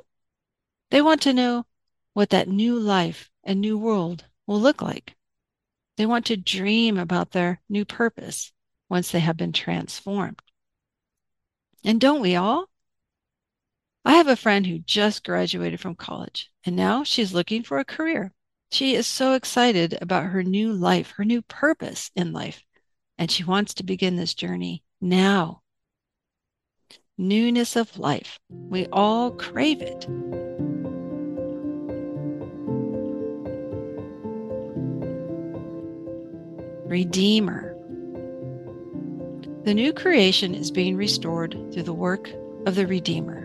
They 0.91 1.01
want 1.01 1.21
to 1.23 1.33
know 1.33 1.65
what 2.13 2.29
that 2.29 2.47
new 2.47 2.79
life 2.79 3.31
and 3.43 3.59
new 3.59 3.77
world 3.77 4.25
will 4.45 4.61
look 4.61 4.81
like. 4.81 5.15
They 5.97 6.05
want 6.05 6.27
to 6.27 6.37
dream 6.37 6.97
about 6.97 7.31
their 7.31 7.61
new 7.69 7.85
purpose 7.85 8.51
once 8.89 9.11
they 9.11 9.19
have 9.19 9.37
been 9.37 9.53
transformed. 9.53 10.41
And 11.83 11.99
don't 11.99 12.21
we 12.21 12.35
all? 12.35 12.69
I 14.05 14.13
have 14.13 14.27
a 14.27 14.35
friend 14.35 14.67
who 14.67 14.79
just 14.79 15.23
graduated 15.23 15.79
from 15.79 15.95
college 15.95 16.51
and 16.65 16.75
now 16.75 17.03
she's 17.03 17.33
looking 17.33 17.63
for 17.63 17.79
a 17.79 17.85
career. 17.85 18.33
She 18.73 18.95
is 18.95 19.05
so 19.05 19.33
excited 19.33 19.95
about 20.01 20.31
her 20.31 20.41
new 20.41 20.73
life, 20.73 21.11
her 21.17 21.23
new 21.23 21.43
purpose 21.43 22.09
in 22.15 22.33
life, 22.33 22.63
and 23.19 23.29
she 23.29 23.43
wants 23.43 23.75
to 23.75 23.83
begin 23.83 24.15
this 24.15 24.33
journey 24.33 24.81
now. 24.99 25.61
Newness 27.15 27.75
of 27.75 27.99
life. 27.99 28.39
We 28.49 28.87
all 28.87 29.29
crave 29.29 29.83
it. 29.83 30.07
Redeemer. 36.89 37.77
The 39.65 39.75
new 39.75 39.93
creation 39.93 40.55
is 40.55 40.71
being 40.71 40.97
restored 40.97 41.51
through 41.71 41.83
the 41.83 41.93
work 41.93 42.27
of 42.65 42.73
the 42.73 42.87
Redeemer. 42.87 43.43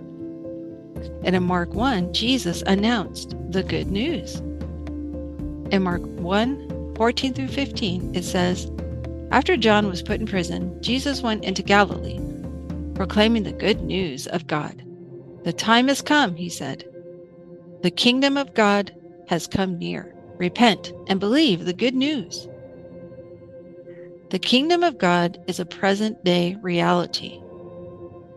And 1.23 1.37
in 1.37 1.43
Mark 1.43 1.75
1, 1.75 2.15
Jesus 2.15 2.63
announced 2.63 3.35
the 3.51 3.63
good 3.63 3.91
news. 3.91 4.41
In 5.71 5.83
Mark 5.83 6.03
1 6.03 6.95
14 6.97 7.35
through 7.35 7.49
15, 7.49 8.15
it 8.15 8.25
says, 8.25 8.71
After 9.31 9.57
John 9.57 9.87
was 9.87 10.03
put 10.03 10.21
in 10.21 10.27
prison, 10.27 10.83
Jesus 10.83 11.23
went 11.23 11.45
into 11.45 11.63
Galilee, 11.63 12.19
proclaiming 12.95 13.45
the 13.45 13.53
good 13.53 13.83
news 13.83 14.27
of 14.27 14.47
God. 14.47 14.83
The 15.45 15.53
time 15.53 15.89
has 15.89 16.03
come, 16.03 16.35
he 16.35 16.49
said. 16.49 16.85
The 17.83 17.91
kingdom 17.91 18.37
of 18.37 18.55
God 18.55 18.93
has 19.29 19.47
come 19.47 19.79
near. 19.79 20.15
Repent 20.39 20.93
and 21.07 21.21
believe 21.21 21.65
the 21.65 21.73
good 21.73 21.95
news. 21.95 22.49
The 24.31 24.39
kingdom 24.39 24.83
of 24.83 24.99
God 24.99 25.39
is 25.47 25.61
a 25.61 25.67
present 25.67 26.25
day 26.25 26.57
reality. 26.63 27.41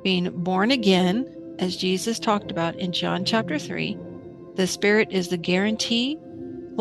Being 0.04 0.30
born 0.44 0.72
again 0.72 1.56
as 1.60 1.78
Jesus 1.78 2.20
talked 2.20 2.52
about 2.52 2.76
in 2.76 2.92
John 2.92 3.26
chapter 3.26 3.58
3, 3.58 3.98
the 4.56 4.68
Spirit 4.68 5.12
is 5.12 5.30
the 5.30 5.38
guarantee, 5.38 6.18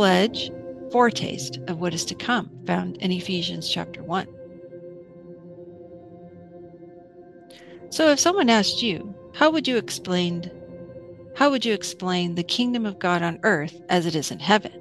pledge, 0.00 0.50
foretaste 0.90 1.58
of 1.68 1.78
what 1.78 1.92
is 1.92 2.06
to 2.06 2.14
come, 2.14 2.50
found 2.64 2.96
in 3.02 3.12
Ephesians 3.12 3.68
chapter 3.68 4.02
1. 4.02 4.26
So 7.90 8.08
if 8.08 8.18
someone 8.18 8.48
asked 8.48 8.82
you, 8.82 9.14
how 9.34 9.50
would 9.50 9.68
you 9.68 9.76
explain 9.76 10.50
how 11.36 11.50
would 11.50 11.66
you 11.66 11.74
explain 11.74 12.34
the 12.34 12.42
kingdom 12.42 12.86
of 12.86 12.98
God 12.98 13.22
on 13.22 13.40
earth 13.42 13.78
as 13.90 14.06
it 14.06 14.14
is 14.14 14.30
in 14.30 14.38
heaven? 14.38 14.72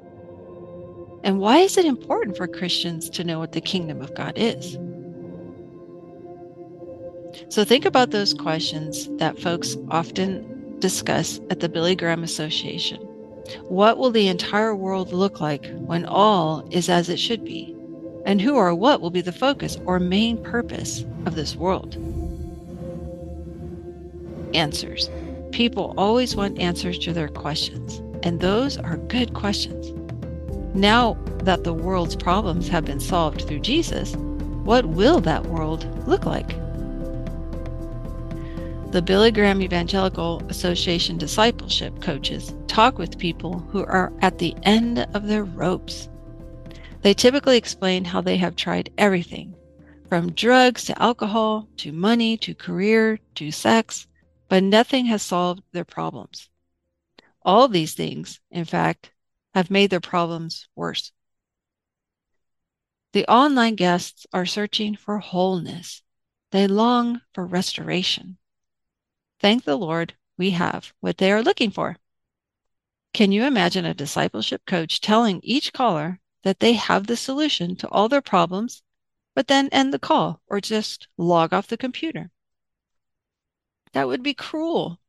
And 1.26 1.42
why 1.42 1.58
is 1.58 1.78
it 1.78 1.84
important 1.84 2.38
for 2.38 2.48
Christians 2.48 3.10
to 3.10 3.26
know 3.26 3.40
what 3.40 3.52
the 3.52 3.60
kingdom 3.60 4.02
of 4.02 4.16
God 4.16 4.38
is? 4.38 4.78
So 7.50 7.66
think 7.66 7.84
about 7.84 8.12
those 8.12 8.34
questions 8.34 9.10
that 9.18 9.38
folks 9.38 9.76
often 9.92 10.80
discuss 10.80 11.42
at 11.50 11.60
the 11.60 11.68
Billy 11.68 11.98
Graham 11.98 12.24
Association. 12.24 13.09
What 13.68 13.98
will 13.98 14.12
the 14.12 14.28
entire 14.28 14.76
world 14.76 15.14
look 15.14 15.40
like 15.40 15.66
when 15.78 16.06
all 16.06 16.68
is 16.72 16.90
as 16.90 17.10
it 17.10 17.20
should 17.20 17.44
be? 17.44 17.76
And 18.26 18.42
who 18.42 18.56
or 18.56 18.74
what 18.76 19.02
will 19.02 19.10
be 19.10 19.22
the 19.22 19.32
focus 19.32 19.78
or 19.86 20.00
main 20.00 20.42
purpose 20.44 21.06
of 21.26 21.36
this 21.36 21.56
world? 21.56 21.96
Answers. 24.54 25.10
People 25.52 25.94
always 25.98 26.36
want 26.36 26.60
answers 26.60 27.00
to 27.00 27.14
their 27.14 27.28
questions, 27.28 28.02
and 28.24 28.40
those 28.40 28.78
are 28.78 28.98
good 28.98 29.34
questions. 29.34 29.92
Now 30.76 31.18
that 31.44 31.64
the 31.64 31.74
world's 31.74 32.16
problems 32.16 32.68
have 32.68 32.86
been 32.86 33.00
solved 33.00 33.48
through 33.48 33.62
Jesus, 33.62 34.16
what 34.64 34.86
will 34.86 35.20
that 35.22 35.48
world 35.48 35.88
look 36.08 36.26
like? 36.26 36.56
The 38.92 39.04
Billy 39.04 39.30
Graham 39.30 39.62
Evangelical 39.62 40.42
Association 40.50 41.20
discipleship 41.20 42.02
coaches 42.02 42.56
talk 42.66 42.98
with 42.98 43.20
people 43.20 43.60
who 43.70 43.86
are 43.86 44.12
at 44.22 44.40
the 44.40 44.56
end 44.64 45.06
of 45.14 45.28
their 45.28 45.44
ropes. 45.44 46.10
They 47.04 47.14
typically 47.14 47.56
explain 47.56 48.04
how 48.04 48.22
they 48.22 48.38
have 48.38 48.56
tried 48.56 48.92
everything 48.98 49.54
from 50.08 50.32
drugs 50.32 50.86
to 50.86 51.00
alcohol 51.00 51.70
to 51.78 51.92
money 51.92 52.36
to 52.38 52.56
career 52.56 53.20
to 53.36 53.52
sex, 53.52 54.08
but 54.48 54.64
nothing 54.64 55.06
has 55.06 55.22
solved 55.22 55.62
their 55.72 55.86
problems. 55.86 56.50
All 57.44 57.68
these 57.68 57.94
things, 57.94 58.40
in 58.50 58.66
fact, 58.66 59.12
have 59.54 59.70
made 59.70 59.92
their 59.92 60.00
problems 60.00 60.68
worse. 60.76 61.12
The 63.14 63.28
online 63.28 63.76
guests 63.76 64.26
are 64.34 64.48
searching 64.48 64.96
for 64.96 65.20
wholeness. 65.20 66.02
They 66.50 66.66
long 66.66 67.22
for 67.36 67.46
restoration. 67.46 68.39
Thank 69.40 69.64
the 69.64 69.78
Lord 69.78 70.16
we 70.38 70.52
have 70.52 70.94
what 71.00 71.18
they 71.18 71.32
are 71.32 71.44
looking 71.44 71.72
for. 71.72 71.98
Can 73.14 73.32
you 73.32 73.44
imagine 73.44 73.86
a 73.86 73.94
discipleship 73.94 74.66
coach 74.66 75.02
telling 75.02 75.40
each 75.44 75.74
caller 75.74 76.20
that 76.44 76.60
they 76.60 76.74
have 76.74 77.08
the 77.08 77.18
solution 77.18 77.76
to 77.78 77.90
all 77.90 78.08
their 78.08 78.22
problems, 78.22 78.84
but 79.36 79.48
then 79.48 79.70
end 79.70 79.94
the 79.94 80.00
call 80.00 80.42
or 80.48 80.62
just 80.62 81.08
log 81.18 81.54
off 81.54 81.68
the 81.68 81.78
computer? 81.78 82.32
That 83.94 84.08
would 84.08 84.24
be 84.24 84.34
cruel. 84.34 85.00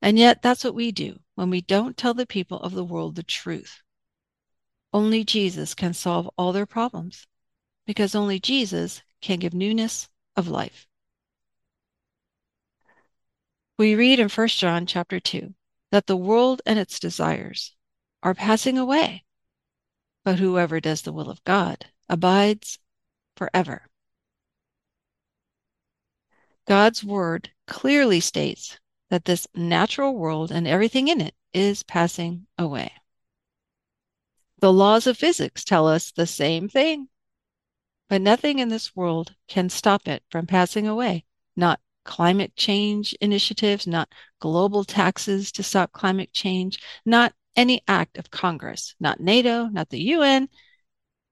And 0.00 0.18
yet, 0.18 0.42
that's 0.42 0.62
what 0.62 0.74
we 0.74 0.92
do 0.92 1.18
when 1.34 1.50
we 1.50 1.60
don't 1.60 1.96
tell 1.96 2.14
the 2.14 2.26
people 2.26 2.60
of 2.60 2.72
the 2.72 2.84
world 2.84 3.16
the 3.16 3.22
truth. 3.22 3.82
Only 4.92 5.24
Jesus 5.24 5.74
can 5.74 5.94
solve 5.94 6.30
all 6.38 6.52
their 6.52 6.66
problems 6.66 7.26
because 7.86 8.14
only 8.14 8.38
Jesus 8.38 9.02
can 9.20 9.38
give 9.38 9.54
newness 9.54 10.08
of 10.36 10.48
life. 10.48 10.86
We 13.78 13.94
read 13.94 14.18
in 14.20 14.30
1 14.30 14.48
John 14.48 14.86
chapter 14.86 15.20
2 15.20 15.54
that 15.90 16.06
the 16.06 16.16
world 16.16 16.62
and 16.64 16.78
its 16.78 16.98
desires 16.98 17.74
are 18.22 18.34
passing 18.34 18.78
away, 18.78 19.24
but 20.24 20.38
whoever 20.38 20.80
does 20.80 21.02
the 21.02 21.12
will 21.12 21.28
of 21.28 21.44
God 21.44 21.86
abides 22.08 22.78
forever. 23.36 23.86
God's 26.66 27.04
word 27.04 27.50
clearly 27.66 28.20
states 28.20 28.78
that 29.10 29.26
this 29.26 29.46
natural 29.54 30.16
world 30.16 30.50
and 30.50 30.66
everything 30.66 31.08
in 31.08 31.20
it 31.20 31.34
is 31.52 31.82
passing 31.82 32.46
away. 32.58 32.92
The 34.60 34.72
laws 34.72 35.06
of 35.06 35.18
physics 35.18 35.64
tell 35.64 35.86
us 35.86 36.10
the 36.10 36.26
same 36.26 36.70
thing, 36.70 37.08
but 38.08 38.22
nothing 38.22 38.58
in 38.58 38.70
this 38.70 38.96
world 38.96 39.34
can 39.48 39.68
stop 39.68 40.08
it 40.08 40.22
from 40.30 40.46
passing 40.46 40.88
away, 40.88 41.26
not 41.54 41.78
climate 42.06 42.56
change 42.56 43.14
initiatives, 43.20 43.86
not 43.86 44.10
global 44.40 44.84
taxes 44.84 45.52
to 45.52 45.62
stop 45.62 45.92
climate 45.92 46.32
change, 46.32 46.80
not 47.04 47.34
any 47.56 47.82
act 47.88 48.16
of 48.16 48.30
Congress, 48.30 48.94
not 49.00 49.20
NATO, 49.20 49.66
not 49.66 49.90
the 49.90 50.00
UN, 50.00 50.48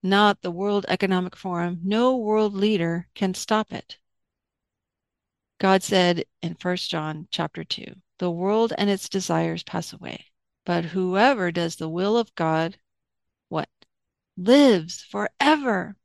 not 0.02 0.42
the 0.42 0.50
World 0.50 0.84
Economic 0.88 1.36
Forum. 1.36 1.80
No 1.82 2.16
world 2.16 2.52
leader 2.54 3.08
can 3.14 3.32
stop 3.32 3.72
it. 3.72 3.98
God 5.58 5.82
said 5.82 6.24
in 6.42 6.56
1 6.60 6.76
John 6.76 7.28
chapter 7.30 7.64
2, 7.64 7.94
the 8.18 8.30
world 8.30 8.72
and 8.76 8.90
its 8.90 9.08
desires 9.08 9.62
pass 9.62 9.92
away, 9.92 10.26
but 10.66 10.84
whoever 10.84 11.50
does 11.50 11.76
the 11.76 11.88
will 11.88 12.16
of 12.18 12.34
God, 12.34 12.78
what? 13.48 13.68
Lives 14.36 15.02
forever. 15.02 15.96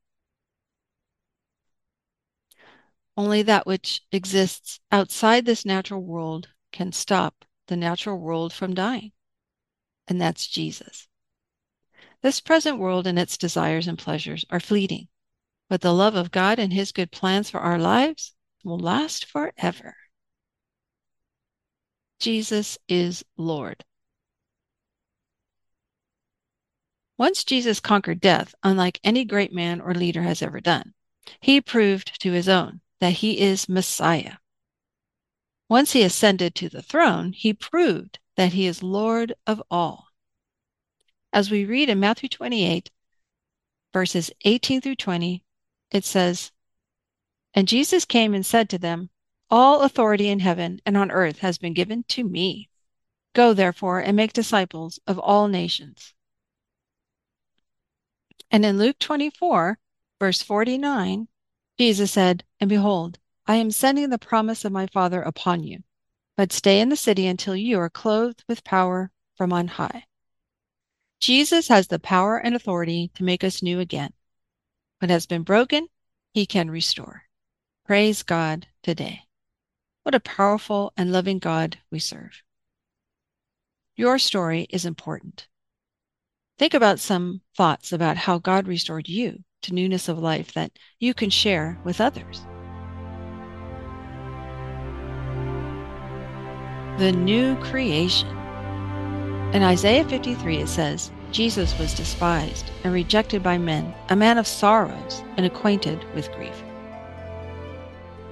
Only 3.19 3.41
that 3.41 3.67
which 3.67 4.01
exists 4.13 4.79
outside 4.93 5.43
this 5.43 5.65
natural 5.65 6.01
world 6.01 6.47
can 6.71 6.93
stop 6.93 7.43
the 7.67 7.75
natural 7.75 8.17
world 8.17 8.53
from 8.53 8.73
dying, 8.73 9.11
and 10.07 10.21
that's 10.21 10.47
Jesus. 10.47 11.09
This 12.21 12.39
present 12.39 12.79
world 12.79 13.05
and 13.05 13.19
its 13.19 13.37
desires 13.37 13.89
and 13.89 13.99
pleasures 13.99 14.45
are 14.49 14.61
fleeting, 14.61 15.09
but 15.67 15.81
the 15.81 15.93
love 15.93 16.15
of 16.15 16.31
God 16.31 16.59
and 16.59 16.71
His 16.71 16.93
good 16.93 17.11
plans 17.11 17.49
for 17.49 17.59
our 17.59 17.77
lives 17.77 18.35
will 18.63 18.79
last 18.79 19.25
forever. 19.25 19.97
Jesus 22.21 22.77
is 22.87 23.25
Lord. 23.35 23.83
Once 27.17 27.43
Jesus 27.43 27.81
conquered 27.81 28.21
death, 28.21 28.55
unlike 28.63 29.01
any 29.03 29.25
great 29.25 29.51
man 29.51 29.81
or 29.81 29.93
leader 29.93 30.21
has 30.21 30.41
ever 30.41 30.61
done, 30.61 30.93
he 31.41 31.59
proved 31.59 32.21
to 32.21 32.31
his 32.31 32.47
own 32.47 32.79
that 32.99 33.13
he 33.13 33.39
is 33.39 33.69
Messiah. 33.69 34.37
Once 35.69 35.91
he 35.91 36.01
ascended 36.01 36.55
to 36.55 36.69
the 36.69 36.81
throne, 36.81 37.31
he 37.33 37.53
proved 37.53 38.19
that 38.35 38.53
he 38.53 38.65
is 38.65 38.81
Lord 38.81 39.33
of 39.45 39.61
all. 39.69 40.07
As 41.31 41.51
we 41.51 41.65
read 41.65 41.89
in 41.89 41.99
Matthew 41.99 42.27
28, 42.27 42.89
verses 43.93 44.31
18 44.45 44.81
through 44.81 44.95
20, 44.95 45.43
it 45.91 46.05
says, 46.05 46.51
And 47.53 47.67
Jesus 47.67 48.05
came 48.05 48.33
and 48.33 48.45
said 48.45 48.69
to 48.69 48.77
them, 48.79 49.09
All 49.49 49.81
authority 49.81 50.27
in 50.27 50.39
heaven 50.39 50.81
and 50.85 50.97
on 50.97 51.11
earth 51.11 51.39
has 51.39 51.57
been 51.57 51.73
given 51.73 52.03
to 52.09 52.23
me. 52.23 52.69
Go 53.33 53.53
therefore 53.53 53.99
and 53.99 54.15
make 54.15 54.33
disciples 54.33 54.99
of 55.05 55.19
all 55.19 55.47
nations. 55.47 56.13
And 58.49 58.65
in 58.65 58.79
Luke 58.79 58.97
24, 58.97 59.77
verse 60.19 60.41
49, 60.41 61.27
Jesus 61.77 62.11
said, 62.11 62.43
And 62.59 62.69
behold, 62.69 63.19
I 63.47 63.55
am 63.55 63.71
sending 63.71 64.09
the 64.09 64.17
promise 64.17 64.65
of 64.65 64.71
my 64.71 64.87
Father 64.87 65.21
upon 65.21 65.63
you. 65.63 65.83
but 66.39 66.53
stay 66.53 66.79
in 66.79 66.87
the 66.87 66.95
city 66.95 67.27
until 67.27 67.53
you 67.53 67.77
are 67.77 67.89
clothed 67.89 68.45
with 68.47 68.63
power 68.63 69.11
from 69.35 69.51
on 69.51 69.67
high. 69.67 70.05
Jesus 71.19 71.67
has 71.67 71.87
the 71.89 71.99
power 71.99 72.37
and 72.37 72.55
authority 72.55 73.11
to 73.15 73.25
make 73.25 73.43
us 73.43 73.61
new 73.61 73.81
again. 73.81 74.13
What 74.99 75.09
has 75.09 75.25
been 75.25 75.43
broken, 75.43 75.89
he 76.31 76.45
can 76.45 76.71
restore. 76.71 77.23
Praise 77.85 78.23
God 78.23 78.67
today. 78.83 79.23
What 80.03 80.15
a 80.15 80.21
powerful 80.21 80.93
and 80.95 81.11
loving 81.11 81.39
God 81.39 81.77
we 81.91 81.99
serve. 81.99 82.41
Your 83.97 84.17
story 84.17 84.65
is 84.69 84.85
important. 84.85 85.49
Think 86.57 86.73
about 86.73 87.01
some 87.01 87.41
thoughts 87.57 87.91
about 87.91 88.15
how 88.15 88.37
God 88.37 88.65
restored 88.65 89.09
you 89.09 89.43
to 89.61 89.73
newness 89.73 90.07
of 90.07 90.19
life 90.19 90.53
that 90.53 90.71
you 90.99 91.13
can 91.13 91.29
share 91.29 91.77
with 91.83 92.01
others. 92.01 92.45
The 96.97 97.11
new 97.11 97.55
creation. 97.57 98.29
In 99.53 99.63
Isaiah 99.63 100.03
53, 100.03 100.57
it 100.57 100.67
says, 100.67 101.11
Jesus 101.31 101.77
was 101.77 101.93
despised 101.93 102.71
and 102.83 102.93
rejected 102.93 103.43
by 103.43 103.57
men, 103.57 103.93
a 104.09 104.15
man 104.15 104.37
of 104.37 104.47
sorrows 104.47 105.23
and 105.37 105.45
acquainted 105.45 106.03
with 106.13 106.31
grief. 106.33 106.63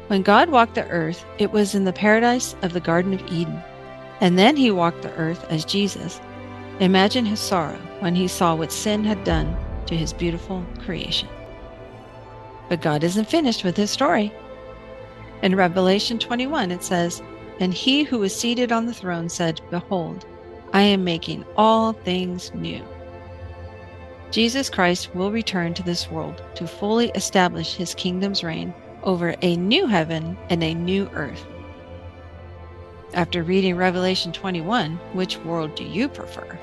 When 0.07 0.21
God 0.21 0.49
walked 0.49 0.75
the 0.75 0.87
earth, 0.87 1.25
it 1.37 1.51
was 1.51 1.75
in 1.75 1.83
the 1.83 1.93
paradise 1.93 2.55
of 2.61 2.73
the 2.73 2.79
Garden 2.79 3.13
of 3.13 3.31
Eden. 3.31 3.61
And 4.21 4.37
then 4.39 4.55
he 4.55 4.71
walked 4.71 5.01
the 5.01 5.13
earth 5.15 5.45
as 5.49 5.65
Jesus. 5.65 6.19
Imagine 6.79 7.25
his 7.25 7.39
sorrow 7.39 7.79
when 7.99 8.15
he 8.15 8.27
saw 8.27 8.55
what 8.55 8.71
sin 8.71 9.03
had 9.03 9.23
done 9.23 9.55
to 9.87 9.97
his 9.97 10.13
beautiful 10.13 10.65
creation. 10.79 11.27
But 12.69 12.81
God 12.81 13.03
isn't 13.03 13.29
finished 13.29 13.63
with 13.63 13.77
his 13.77 13.89
story. 13.89 14.31
In 15.41 15.55
Revelation 15.55 16.19
21, 16.19 16.71
it 16.71 16.83
says, 16.83 17.21
And 17.59 17.73
he 17.73 18.03
who 18.03 18.19
was 18.19 18.35
seated 18.35 18.71
on 18.71 18.85
the 18.85 18.93
throne 18.93 19.29
said, 19.29 19.61
Behold, 19.69 20.25
I 20.73 20.81
am 20.81 21.03
making 21.03 21.45
all 21.55 21.93
things 21.93 22.53
new. 22.53 22.83
Jesus 24.31 24.69
Christ 24.69 25.15
will 25.15 25.31
return 25.31 25.73
to 25.75 25.83
this 25.83 26.11
world 26.11 26.43
to 26.55 26.67
fully 26.67 27.09
establish 27.15 27.75
his 27.75 27.95
kingdom's 27.95 28.43
reign 28.43 28.73
over 29.03 29.35
a 29.41 29.55
new 29.55 29.87
heaven 29.87 30.37
and 30.49 30.61
a 30.63 30.73
new 30.73 31.09
earth. 31.13 31.45
After 33.13 33.41
reading 33.41 33.77
Revelation 33.77 34.33
21, 34.33 34.99
which 35.13 35.37
world 35.39 35.75
do 35.75 35.85
you 35.85 36.09
prefer? 36.09 36.59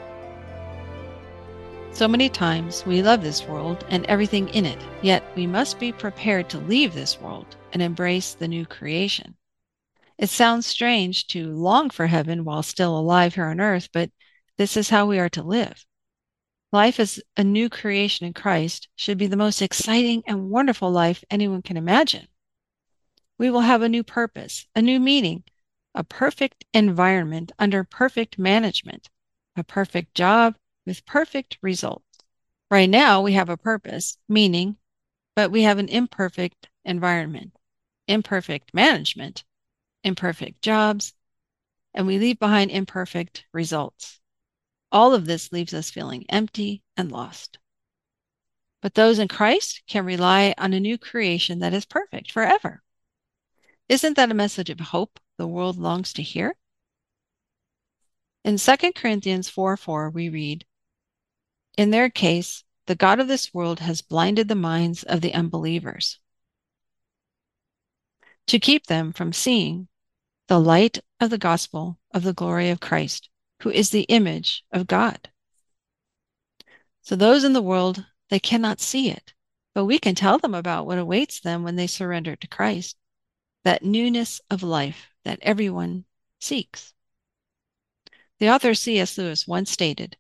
So 1.94 2.08
many 2.08 2.28
times 2.28 2.84
we 2.84 3.02
love 3.02 3.22
this 3.22 3.46
world 3.46 3.86
and 3.88 4.04
everything 4.06 4.48
in 4.48 4.66
it, 4.66 4.80
yet 5.00 5.22
we 5.36 5.46
must 5.46 5.78
be 5.78 5.92
prepared 5.92 6.50
to 6.50 6.58
leave 6.58 6.92
this 6.92 7.20
world 7.20 7.56
and 7.72 7.80
embrace 7.80 8.34
the 8.34 8.48
new 8.48 8.66
creation. 8.66 9.36
It 10.18 10.28
sounds 10.28 10.66
strange 10.66 11.28
to 11.28 11.52
long 11.52 11.90
for 11.90 12.08
heaven 12.08 12.44
while 12.44 12.64
still 12.64 12.98
alive 12.98 13.36
here 13.36 13.44
on 13.44 13.60
earth, 13.60 13.90
but 13.92 14.10
this 14.58 14.76
is 14.76 14.90
how 14.90 15.06
we 15.06 15.20
are 15.20 15.28
to 15.30 15.44
live. 15.44 15.86
Life 16.72 16.98
as 16.98 17.22
a 17.36 17.44
new 17.44 17.68
creation 17.70 18.26
in 18.26 18.32
Christ 18.32 18.88
should 18.96 19.16
be 19.16 19.28
the 19.28 19.36
most 19.36 19.62
exciting 19.62 20.24
and 20.26 20.50
wonderful 20.50 20.90
life 20.90 21.22
anyone 21.30 21.62
can 21.62 21.76
imagine. 21.76 22.26
We 23.38 23.50
will 23.50 23.60
have 23.60 23.82
a 23.82 23.88
new 23.88 24.02
purpose, 24.02 24.66
a 24.74 24.82
new 24.82 24.98
meaning, 24.98 25.44
a 25.94 26.02
perfect 26.02 26.64
environment 26.74 27.52
under 27.56 27.84
perfect 27.84 28.36
management, 28.36 29.10
a 29.54 29.62
perfect 29.62 30.16
job 30.16 30.56
with 30.86 31.06
perfect 31.06 31.58
results. 31.62 32.04
Right 32.70 32.88
now, 32.88 33.22
we 33.22 33.32
have 33.34 33.48
a 33.48 33.56
purpose, 33.56 34.18
meaning, 34.28 34.76
but 35.36 35.50
we 35.50 35.62
have 35.62 35.78
an 35.78 35.88
imperfect 35.88 36.68
environment, 36.84 37.52
imperfect 38.08 38.74
management, 38.74 39.44
imperfect 40.02 40.62
jobs, 40.62 41.14
and 41.94 42.06
we 42.06 42.18
leave 42.18 42.38
behind 42.38 42.70
imperfect 42.70 43.44
results. 43.52 44.20
All 44.92 45.14
of 45.14 45.26
this 45.26 45.52
leaves 45.52 45.74
us 45.74 45.90
feeling 45.90 46.24
empty 46.28 46.82
and 46.96 47.10
lost. 47.10 47.58
But 48.80 48.94
those 48.94 49.18
in 49.18 49.28
Christ 49.28 49.82
can 49.86 50.04
rely 50.04 50.54
on 50.58 50.72
a 50.72 50.80
new 50.80 50.98
creation 50.98 51.60
that 51.60 51.72
is 51.72 51.86
perfect 51.86 52.30
forever. 52.30 52.82
Isn't 53.88 54.14
that 54.16 54.30
a 54.30 54.34
message 54.34 54.70
of 54.70 54.80
hope 54.80 55.20
the 55.36 55.46
world 55.46 55.78
longs 55.78 56.12
to 56.14 56.22
hear? 56.22 56.54
In 58.44 58.58
2 58.58 58.92
Corinthians 58.94 59.48
4 59.48 59.76
4, 59.76 60.10
we 60.10 60.28
read, 60.28 60.66
In 61.76 61.90
their 61.90 62.08
case, 62.08 62.62
the 62.86 62.94
God 62.94 63.18
of 63.18 63.28
this 63.28 63.52
world 63.52 63.80
has 63.80 64.02
blinded 64.02 64.48
the 64.48 64.54
minds 64.54 65.02
of 65.02 65.20
the 65.20 65.34
unbelievers 65.34 66.20
to 68.46 68.60
keep 68.60 68.86
them 68.86 69.12
from 69.12 69.32
seeing 69.32 69.88
the 70.48 70.60
light 70.60 70.98
of 71.20 71.30
the 71.30 71.38
gospel 71.38 71.98
of 72.12 72.22
the 72.22 72.34
glory 72.34 72.70
of 72.70 72.80
Christ, 72.80 73.28
who 73.62 73.70
is 73.70 73.90
the 73.90 74.02
image 74.02 74.64
of 74.70 74.86
God. 74.86 75.30
So 77.02 77.16
those 77.16 77.44
in 77.44 77.54
the 77.54 77.62
world, 77.62 78.04
they 78.30 78.38
cannot 78.38 78.80
see 78.80 79.10
it, 79.10 79.32
but 79.74 79.86
we 79.86 79.98
can 79.98 80.14
tell 80.14 80.38
them 80.38 80.54
about 80.54 80.86
what 80.86 80.98
awaits 80.98 81.40
them 81.40 81.64
when 81.64 81.76
they 81.76 81.86
surrender 81.86 82.36
to 82.36 82.46
Christ, 82.46 82.96
that 83.64 83.82
newness 83.82 84.40
of 84.50 84.62
life 84.62 85.08
that 85.24 85.38
everyone 85.42 86.04
seeks. 86.40 86.92
The 88.38 88.50
author 88.50 88.74
C.S. 88.74 89.16
Lewis 89.16 89.46
once 89.46 89.70
stated 89.70 90.16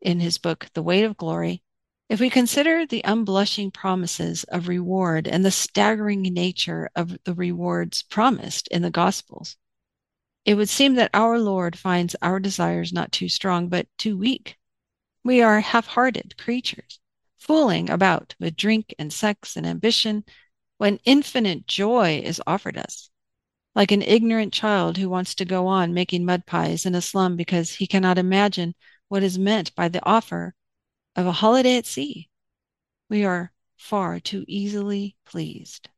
in 0.00 0.20
his 0.20 0.38
book, 0.38 0.68
The 0.74 0.82
Weight 0.82 1.04
of 1.04 1.16
Glory, 1.16 1.62
if 2.08 2.20
we 2.20 2.30
consider 2.30 2.86
the 2.86 3.02
unblushing 3.04 3.72
promises 3.72 4.44
of 4.44 4.68
reward 4.68 5.26
and 5.26 5.44
the 5.44 5.50
staggering 5.50 6.22
nature 6.22 6.88
of 6.94 7.16
the 7.24 7.34
rewards 7.34 8.02
promised 8.04 8.68
in 8.68 8.82
the 8.82 8.90
Gospels, 8.90 9.56
it 10.44 10.54
would 10.54 10.68
seem 10.68 10.94
that 10.94 11.10
our 11.12 11.40
Lord 11.40 11.76
finds 11.76 12.14
our 12.22 12.38
desires 12.38 12.92
not 12.92 13.10
too 13.10 13.28
strong, 13.28 13.68
but 13.68 13.88
too 13.98 14.16
weak. 14.16 14.56
We 15.24 15.42
are 15.42 15.58
half 15.58 15.88
hearted 15.88 16.36
creatures, 16.38 17.00
fooling 17.36 17.90
about 17.90 18.36
with 18.38 18.56
drink 18.56 18.94
and 18.96 19.12
sex 19.12 19.56
and 19.56 19.66
ambition 19.66 20.24
when 20.78 21.00
infinite 21.04 21.66
joy 21.66 22.20
is 22.24 22.40
offered 22.46 22.78
us. 22.78 23.10
Like 23.74 23.90
an 23.90 24.02
ignorant 24.02 24.52
child 24.52 24.96
who 24.96 25.10
wants 25.10 25.34
to 25.34 25.44
go 25.44 25.66
on 25.66 25.92
making 25.92 26.24
mud 26.24 26.46
pies 26.46 26.86
in 26.86 26.94
a 26.94 27.02
slum 27.02 27.34
because 27.34 27.72
he 27.74 27.88
cannot 27.88 28.16
imagine 28.16 28.76
what 29.08 29.22
is 29.22 29.38
meant 29.38 29.74
by 29.74 29.88
the 29.88 30.04
offer 30.04 30.54
of 31.14 31.26
a 31.26 31.32
holiday 31.32 31.76
at 31.76 31.86
sea. 31.86 32.28
We 33.08 33.24
are 33.24 33.52
far 33.76 34.18
too 34.18 34.44
easily 34.48 35.16
pleased. 35.24 35.88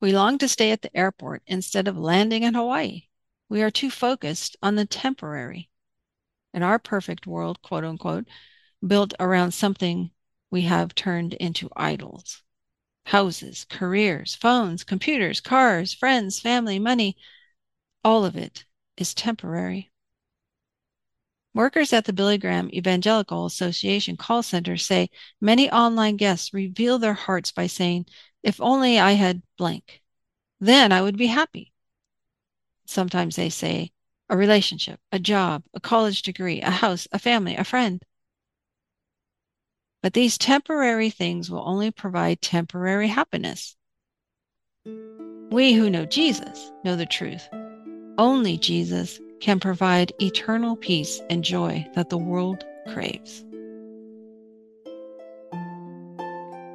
We 0.00 0.12
long 0.12 0.38
to 0.38 0.48
stay 0.48 0.72
at 0.72 0.82
the 0.82 0.96
airport 0.96 1.42
instead 1.46 1.86
of 1.86 1.96
landing 1.96 2.42
in 2.42 2.54
Hawaii. 2.54 3.02
We 3.48 3.62
are 3.62 3.70
too 3.70 3.90
focused 3.90 4.56
on 4.60 4.74
the 4.74 4.84
temporary. 4.84 5.70
In 6.52 6.64
our 6.64 6.80
perfect 6.80 7.24
world, 7.24 7.62
quote 7.62 7.84
unquote, 7.84 8.26
built 8.84 9.14
around 9.20 9.52
something 9.52 10.10
we 10.50 10.62
have 10.62 10.96
turned 10.96 11.34
into 11.34 11.70
idols 11.76 12.42
houses, 13.06 13.64
careers, 13.68 14.34
phones, 14.34 14.82
computers, 14.82 15.40
cars, 15.40 15.94
friends, 15.94 16.40
family, 16.40 16.78
money, 16.80 17.16
all 18.04 18.24
of 18.24 18.36
it 18.36 18.64
is 18.96 19.14
temporary. 19.14 19.91
Workers 21.54 21.92
at 21.92 22.06
the 22.06 22.12
Billy 22.12 22.38
Graham 22.38 22.70
Evangelical 22.72 23.44
Association 23.44 24.16
call 24.16 24.42
center 24.42 24.76
say 24.76 25.10
many 25.40 25.70
online 25.70 26.16
guests 26.16 26.54
reveal 26.54 26.98
their 26.98 27.14
hearts 27.14 27.52
by 27.52 27.66
saying, 27.66 28.06
If 28.42 28.60
only 28.60 28.98
I 28.98 29.12
had 29.12 29.42
blank, 29.58 30.02
then 30.60 30.92
I 30.92 31.02
would 31.02 31.18
be 31.18 31.26
happy. 31.26 31.72
Sometimes 32.86 33.36
they 33.36 33.50
say, 33.50 33.92
a 34.30 34.36
relationship, 34.36 34.98
a 35.12 35.18
job, 35.18 35.62
a 35.74 35.80
college 35.80 36.22
degree, 36.22 36.62
a 36.62 36.70
house, 36.70 37.06
a 37.12 37.18
family, 37.18 37.54
a 37.54 37.64
friend. 37.64 38.02
But 40.02 40.14
these 40.14 40.38
temporary 40.38 41.10
things 41.10 41.50
will 41.50 41.62
only 41.66 41.90
provide 41.90 42.40
temporary 42.40 43.08
happiness. 43.08 43.76
We 44.84 45.74
who 45.74 45.90
know 45.90 46.06
Jesus 46.06 46.72
know 46.82 46.96
the 46.96 47.04
truth. 47.04 47.46
Only 48.16 48.56
Jesus 48.56 49.20
can 49.42 49.58
provide 49.58 50.12
eternal 50.22 50.76
peace 50.76 51.20
and 51.28 51.42
joy 51.42 51.84
that 51.94 52.10
the 52.10 52.16
world 52.16 52.64
craves. 52.92 53.44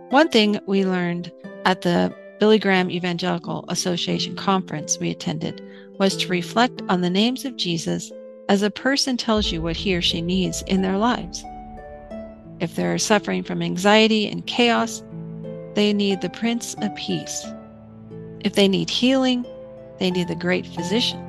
One 0.10 0.27
thing 0.27 0.60
we 0.67 0.86
learned 0.86 1.32
at 1.63 1.82
the 1.82 2.13
Billy 2.41 2.60
Graham 2.60 2.91
Evangelical 2.91 3.63
Association 3.69 4.36
conference 4.36 4.99
we 4.99 5.10
attended 5.10 5.62
was 5.97 6.17
to 6.17 6.27
reflect 6.27 6.82
on 6.89 6.99
the 6.99 7.10
names 7.10 7.45
of 7.45 7.56
Jesus 7.56 8.12
as 8.49 8.62
a 8.62 8.69
person 8.69 9.15
tells 9.15 9.49
you 9.49 9.62
what 9.62 9.77
he 9.77 9.95
or 9.95 10.01
she 10.01 10.21
needs 10.21 10.62
in 10.63 10.82
their 10.82 10.97
lives. 10.97 11.43
If 12.60 12.75
they're 12.75 12.97
suffering 12.97 13.43
from 13.43 13.62
anxiety 13.62 14.27
and 14.27 14.45
chaos, 14.45 15.03
they 15.73 15.93
need 15.93 16.19
the 16.19 16.30
Prince 16.30 16.75
of 16.82 16.93
Peace. 16.95 17.45
If 18.41 18.53
they 18.53 18.67
need 18.67 18.89
healing, 18.89 19.45
they 19.99 20.12
need 20.12 20.27
the 20.27 20.36
great 20.36 20.65
physician. 20.65 21.27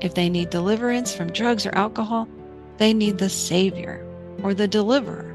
If 0.00 0.14
they 0.14 0.28
need 0.28 0.50
deliverance 0.50 1.14
from 1.14 1.32
drugs 1.32 1.66
or 1.66 1.74
alcohol, 1.74 2.28
they 2.76 2.94
need 2.94 3.18
the 3.18 3.28
Savior 3.28 4.06
or 4.42 4.54
the 4.54 4.68
Deliverer. 4.68 5.34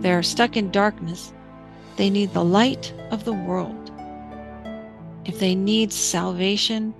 They 0.00 0.12
are 0.12 0.22
stuck 0.22 0.56
in 0.56 0.70
darkness. 0.70 1.32
They 1.96 2.08
need 2.10 2.32
the 2.32 2.44
light 2.44 2.92
of 3.10 3.24
the 3.24 3.32
world. 3.32 3.90
If 5.24 5.40
they 5.40 5.56
need 5.56 5.92
salvation, 5.92 6.94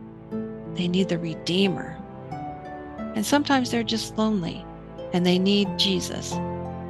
they 0.75 0.88
need 0.88 1.09
the 1.09 1.18
Redeemer. 1.18 1.97
And 3.14 3.25
sometimes 3.25 3.71
they're 3.71 3.83
just 3.83 4.18
lonely 4.18 4.64
and 5.12 5.25
they 5.25 5.38
need 5.38 5.68
Jesus, 5.79 6.33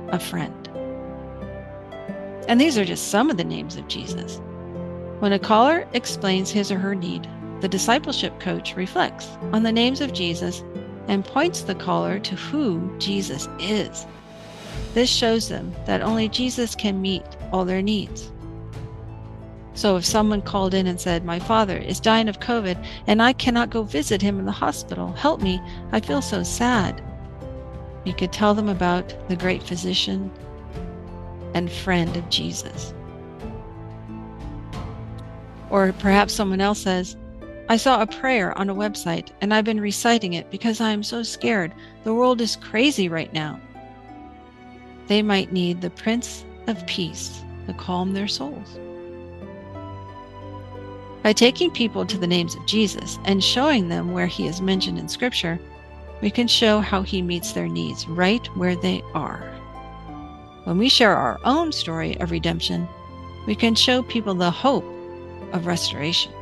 a 0.08 0.18
friend. 0.18 0.54
And 2.48 2.58
these 2.58 2.78
are 2.78 2.84
just 2.84 3.08
some 3.08 3.30
of 3.30 3.36
the 3.36 3.44
names 3.44 3.76
of 3.76 3.86
Jesus. 3.88 4.40
When 5.20 5.32
a 5.32 5.38
caller 5.38 5.86
explains 5.92 6.50
his 6.50 6.72
or 6.72 6.78
her 6.78 6.94
need, 6.94 7.28
the 7.60 7.68
discipleship 7.68 8.38
coach 8.38 8.76
reflects 8.76 9.26
on 9.52 9.62
the 9.62 9.72
names 9.72 10.00
of 10.00 10.12
Jesus 10.12 10.62
and 11.08 11.24
points 11.24 11.62
the 11.62 11.74
caller 11.74 12.18
to 12.20 12.36
who 12.36 12.96
Jesus 12.98 13.48
is. 13.58 14.06
This 14.94 15.10
shows 15.10 15.48
them 15.48 15.74
that 15.86 16.02
only 16.02 16.28
Jesus 16.28 16.74
can 16.74 17.02
meet 17.02 17.24
all 17.52 17.64
their 17.64 17.82
needs. 17.82 18.30
So 19.74 19.96
if 19.96 20.04
someone 20.04 20.42
called 20.42 20.74
in 20.74 20.86
and 20.86 21.00
said, 21.00 21.24
My 21.24 21.38
father 21.38 21.76
is 21.76 22.00
dying 22.00 22.28
of 22.28 22.40
COVID 22.40 22.84
and 23.06 23.22
I 23.22 23.32
cannot 23.32 23.70
go 23.70 23.82
visit 23.82 24.20
him 24.20 24.38
in 24.38 24.44
the 24.44 24.52
hospital, 24.52 25.12
help 25.12 25.40
me, 25.40 25.60
I 25.92 26.00
feel 26.00 26.20
so 26.20 26.42
sad. 26.42 27.00
You 28.04 28.12
could 28.12 28.32
tell 28.32 28.54
them 28.54 28.68
about 28.68 29.14
the 29.28 29.36
great 29.36 29.62
physician 29.62 30.30
and 31.54 31.70
friend 31.70 32.16
of 32.16 32.28
Jesus. 32.28 32.92
Or 35.70 35.92
perhaps 35.92 36.34
someone 36.34 36.60
else 36.60 36.80
says, 36.80 37.16
I 37.70 37.76
saw 37.76 38.00
a 38.00 38.06
prayer 38.06 38.56
on 38.58 38.70
a 38.70 38.74
website 38.74 39.28
and 39.42 39.52
I've 39.52 39.64
been 39.64 39.80
reciting 39.80 40.32
it 40.32 40.50
because 40.50 40.80
I 40.80 40.90
am 40.90 41.02
so 41.02 41.22
scared. 41.22 41.74
The 42.04 42.14
world 42.14 42.40
is 42.40 42.56
crazy 42.56 43.10
right 43.10 43.32
now. 43.34 43.60
They 45.06 45.20
might 45.20 45.52
need 45.52 45.80
the 45.80 45.90
Prince 45.90 46.46
of 46.66 46.86
Peace 46.86 47.42
to 47.66 47.74
calm 47.74 48.14
their 48.14 48.28
souls. 48.28 48.78
By 51.22 51.34
taking 51.34 51.70
people 51.70 52.06
to 52.06 52.16
the 52.16 52.26
names 52.26 52.54
of 52.54 52.66
Jesus 52.66 53.18
and 53.26 53.44
showing 53.44 53.88
them 53.88 54.12
where 54.12 54.26
he 54.26 54.46
is 54.46 54.62
mentioned 54.62 54.98
in 54.98 55.08
Scripture, 55.08 55.60
we 56.22 56.30
can 56.30 56.48
show 56.48 56.80
how 56.80 57.02
he 57.02 57.20
meets 57.20 57.52
their 57.52 57.68
needs 57.68 58.08
right 58.08 58.46
where 58.56 58.76
they 58.76 59.02
are. 59.12 59.40
When 60.64 60.78
we 60.78 60.88
share 60.88 61.14
our 61.14 61.38
own 61.44 61.72
story 61.72 62.18
of 62.20 62.30
redemption, 62.30 62.88
we 63.46 63.54
can 63.54 63.74
show 63.74 64.02
people 64.02 64.34
the 64.34 64.50
hope 64.50 64.84
of 65.52 65.66
restoration. 65.66 66.32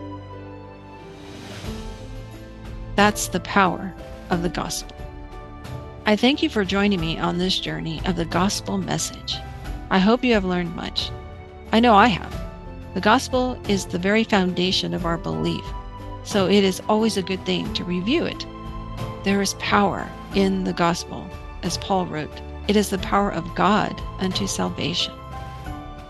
That's 2.97 3.29
the 3.29 3.41
power 3.41 3.95
of 4.31 4.43
the 4.43 4.49
gospel. 4.49 4.97
I 6.07 6.17
thank 6.17 6.43
you 6.43 6.49
for 6.49 6.65
joining 6.65 6.99
me 6.99 7.19
on 7.19 7.37
this 7.37 7.59
journey 7.59 8.01
of 8.07 8.17
the 8.17 8.25
gospel 8.25 8.79
message. 8.79 9.37
I 9.91 9.99
hope 9.99 10.25
you 10.25 10.33
have 10.33 10.47
learned 10.47 10.75
much. 10.75 11.11
I 11.73 11.81
know 11.81 11.95
I 11.95 12.09
have. 12.09 12.35
The 12.95 13.03
gospel 13.03 13.61
is 13.69 13.85
the 13.85 13.99
very 13.99 14.25
foundation 14.25 14.95
of 14.95 15.05
our 15.05 15.19
belief, 15.19 15.65
so 16.25 16.49
it 16.49 16.65
is 16.65 16.81
always 16.89 17.19
a 17.19 17.23
good 17.23 17.45
thing 17.45 17.71
to 17.75 17.85
review 17.85 18.25
it. 18.25 18.47
There 19.25 19.43
is 19.43 19.55
power 19.55 20.09
in 20.35 20.65
the 20.65 20.73
gospel, 20.73 21.29
as 21.63 21.77
Paul 21.77 22.07
wrote. 22.07 22.41
It 22.67 22.77
is 22.77 22.89
the 22.89 22.99
power 22.99 23.31
of 23.31 23.55
God 23.55 24.01
unto 24.21 24.47
salvation. 24.47 25.13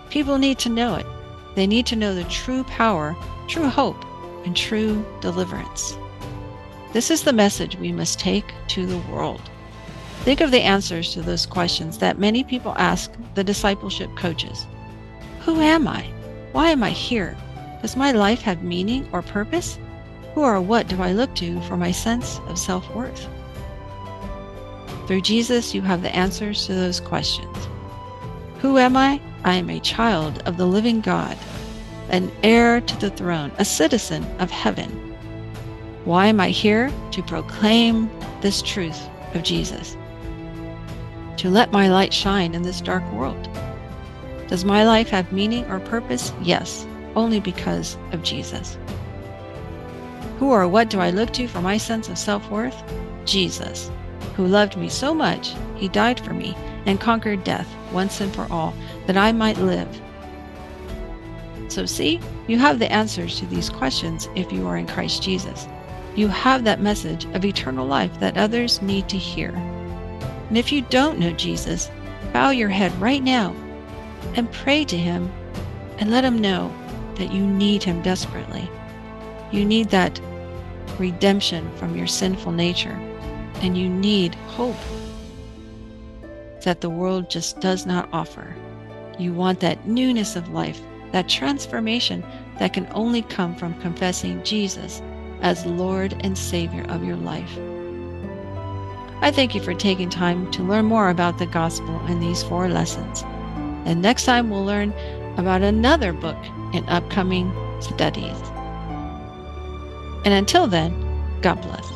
People 0.09 0.39
need 0.39 0.61
to 0.61 0.69
know 0.69 0.95
it. 0.95 1.07
They 1.57 1.67
need 1.67 1.87
to 1.87 1.97
know 1.97 2.15
the 2.15 2.25
true 2.25 2.63
power, 2.65 3.17
true 3.49 3.69
hope, 3.69 4.05
and 4.45 4.57
true 4.57 5.05
deliverance. 5.21 5.99
This 6.97 7.11
is 7.11 7.25
the 7.25 7.33
message 7.35 7.77
we 7.77 7.93
must 7.93 8.19
take 8.19 8.55
to 8.69 8.87
the 8.87 8.97
world. 9.13 9.43
Think 10.25 10.41
of 10.41 10.51
the 10.51 10.63
answers 10.63 11.13
to 11.13 11.21
those 11.21 11.45
questions 11.45 11.99
that 11.99 12.19
many 12.19 12.43
people 12.43 12.75
ask 12.79 13.13
the 13.35 13.45
discipleship 13.45 14.09
coaches 14.17 14.67
Who 15.41 15.61
am 15.61 15.87
I? 15.87 16.07
Why 16.53 16.71
am 16.71 16.83
I 16.83 16.89
here? 16.89 17.37
Does 17.83 17.97
my 17.97 18.13
life 18.13 18.41
have 18.41 18.63
meaning 18.63 19.07
or 19.13 19.21
purpose? 19.21 19.79
Who 20.35 20.41
or 20.41 20.59
what 20.59 20.89
do 20.89 21.03
I 21.03 21.13
look 21.13 21.35
to 21.35 21.61
for 21.65 21.77
my 21.77 21.91
sense 21.91 22.41
of 22.49 22.59
self 22.59 22.89
worth? 22.95 23.29
Through 25.07 25.21
Jesus, 25.21 25.75
you 25.75 25.83
have 25.83 26.01
the 26.01 26.17
answers 26.17 26.65
to 26.65 26.73
those 26.73 27.01
questions. 27.01 27.59
Who 28.61 28.79
am 28.79 28.97
I? 28.97 29.21
I 29.45 29.57
am 29.57 29.69
a 29.69 29.81
child 29.81 30.43
of 30.47 30.57
the 30.57 30.67
living 30.67 31.03
God, 31.03 31.37
an 32.09 32.33
heir 32.43 32.81
to 32.81 33.01
the 33.01 33.11
throne, 33.11 33.53
a 33.59 33.67
citizen 33.67 34.25
of 34.39 34.51
heaven. 34.51 35.06
Why 36.07 36.29
am 36.29 36.39
I 36.39 36.51
here? 36.51 36.93
To 37.11 37.23
proclaim 37.25 38.09
this 38.41 38.63
truth 38.63 39.09
of 39.35 39.43
Jesus. 39.43 39.97
To 41.39 41.51
let 41.51 41.73
my 41.73 41.89
light 41.89 42.15
shine 42.15 42.55
in 42.55 42.63
this 42.63 42.81
dark 42.81 43.03
world. 43.13 43.49
Does 44.47 44.65
my 44.65 44.85
life 44.85 45.09
have 45.09 45.33
meaning 45.33 45.65
or 45.65 45.81
purpose? 45.81 46.33
Yes, 46.41 46.87
only 47.17 47.41
because 47.41 47.99
of 48.13 48.23
Jesus. 48.23 48.79
Who 50.39 50.53
or 50.53 50.69
what 50.69 50.91
do 50.91 51.01
I 51.01 51.11
look 51.11 51.33
to 51.33 51.49
for 51.49 51.61
my 51.61 51.77
sense 51.77 52.09
of 52.09 52.19
self 52.19 52.49
worth? 52.53 52.81
Jesus, 53.25 53.91
who 54.37 54.47
loved 54.47 54.77
me 54.77 54.89
so 54.89 55.13
much, 55.13 55.55
he 55.75 55.89
died 55.89 56.21
for 56.21 56.35
me 56.35 56.57
and 56.87 57.01
conquered 57.01 57.43
death 57.43 57.69
once 57.93 58.21
and 58.21 58.33
for 58.33 58.47
all, 58.49 58.73
that 59.09 59.17
I 59.17 59.33
might 59.33 59.59
live. 59.59 60.01
So, 61.67 61.85
see, 61.85 62.21
you 62.47 62.61
have 62.61 62.79
the 62.79 62.93
answers 62.93 63.41
to 63.41 63.47
these 63.47 63.69
questions 63.69 64.29
if 64.37 64.53
you 64.53 64.69
are 64.69 64.77
in 64.77 64.87
Christ 64.87 65.21
Jesus 65.21 65.67
you 66.17 66.29
have 66.29 66.65
that 66.65 66.81
message 66.81 67.27
of 67.35 67.45
eternal 67.45 67.87
life 67.87 68.19
that 68.21 68.39
others 68.39 68.81
need 68.81 69.09
to 69.11 69.19
hear. 69.19 69.51
And 70.49 70.57
if 70.57 70.73
you 70.73 70.81
don't 70.83 71.19
know 71.19 71.33
Jesus, 71.33 71.91
bow 72.33 72.51
your 72.51 72.71
head 72.71 72.93
right 73.01 73.23
now 73.23 73.55
and 74.35 74.51
pray 74.51 74.85
to 74.85 74.97
Him 74.97 75.31
and 75.99 76.11
let 76.11 76.25
Him 76.25 76.41
know 76.41 76.75
that 77.17 77.33
you 77.33 77.47
need 77.47 77.83
Him 77.83 78.01
desperately. 78.03 78.69
You 79.53 79.65
need 79.65 79.91
that 79.91 80.21
redemption 80.99 81.71
from 81.77 81.95
your 81.95 82.07
sinful 82.07 82.53
nature, 82.53 82.99
and 83.61 83.77
you 83.77 83.89
need 83.89 84.35
hope 84.35 84.77
that 86.63 86.81
the 86.81 86.91
world 86.91 87.31
just 87.31 87.61
does 87.61 87.85
not 87.87 88.09
offer. 88.13 88.55
You 89.19 89.33
want 89.33 89.61
that 89.61 89.87
newness 89.87 90.35
of 90.35 90.49
life, 90.49 90.81
that 91.13 91.29
transformation 91.29 92.25
that 92.59 92.73
can 92.73 92.89
only 92.93 93.23
come 93.23 93.55
from 93.55 93.79
confessing 93.81 94.43
Jesus 94.43 95.03
as 95.41 95.67
Lord 95.67 96.17
and 96.21 96.37
Savior 96.37 96.85
of 96.89 97.05
your 97.05 97.17
life. 97.17 97.59
I 99.21 99.31
thank 99.31 99.55
you 99.55 99.63
for 99.63 99.75
taking 99.75 100.11
time 100.11 100.51
to 100.53 100.63
learn 100.63 100.85
more 100.85 101.09
about 101.09 101.39
the 101.39 101.47
gospel 101.47 102.05
in 102.07 102.21
these 102.21 102.43
four 102.43 102.69
lessons. 102.69 103.23
And 103.85 104.03
next 104.03 104.25
time 104.25 104.51
we'll 104.51 104.65
learn 104.65 104.93
about 105.37 105.63
another 105.63 106.13
book 106.13 106.37
in 106.73 106.89
upcoming 106.89 107.53
studies. 107.81 108.37
And 110.25 110.35
until 110.35 110.67
then, 110.67 110.93
God 111.41 111.61
bless. 111.63 111.96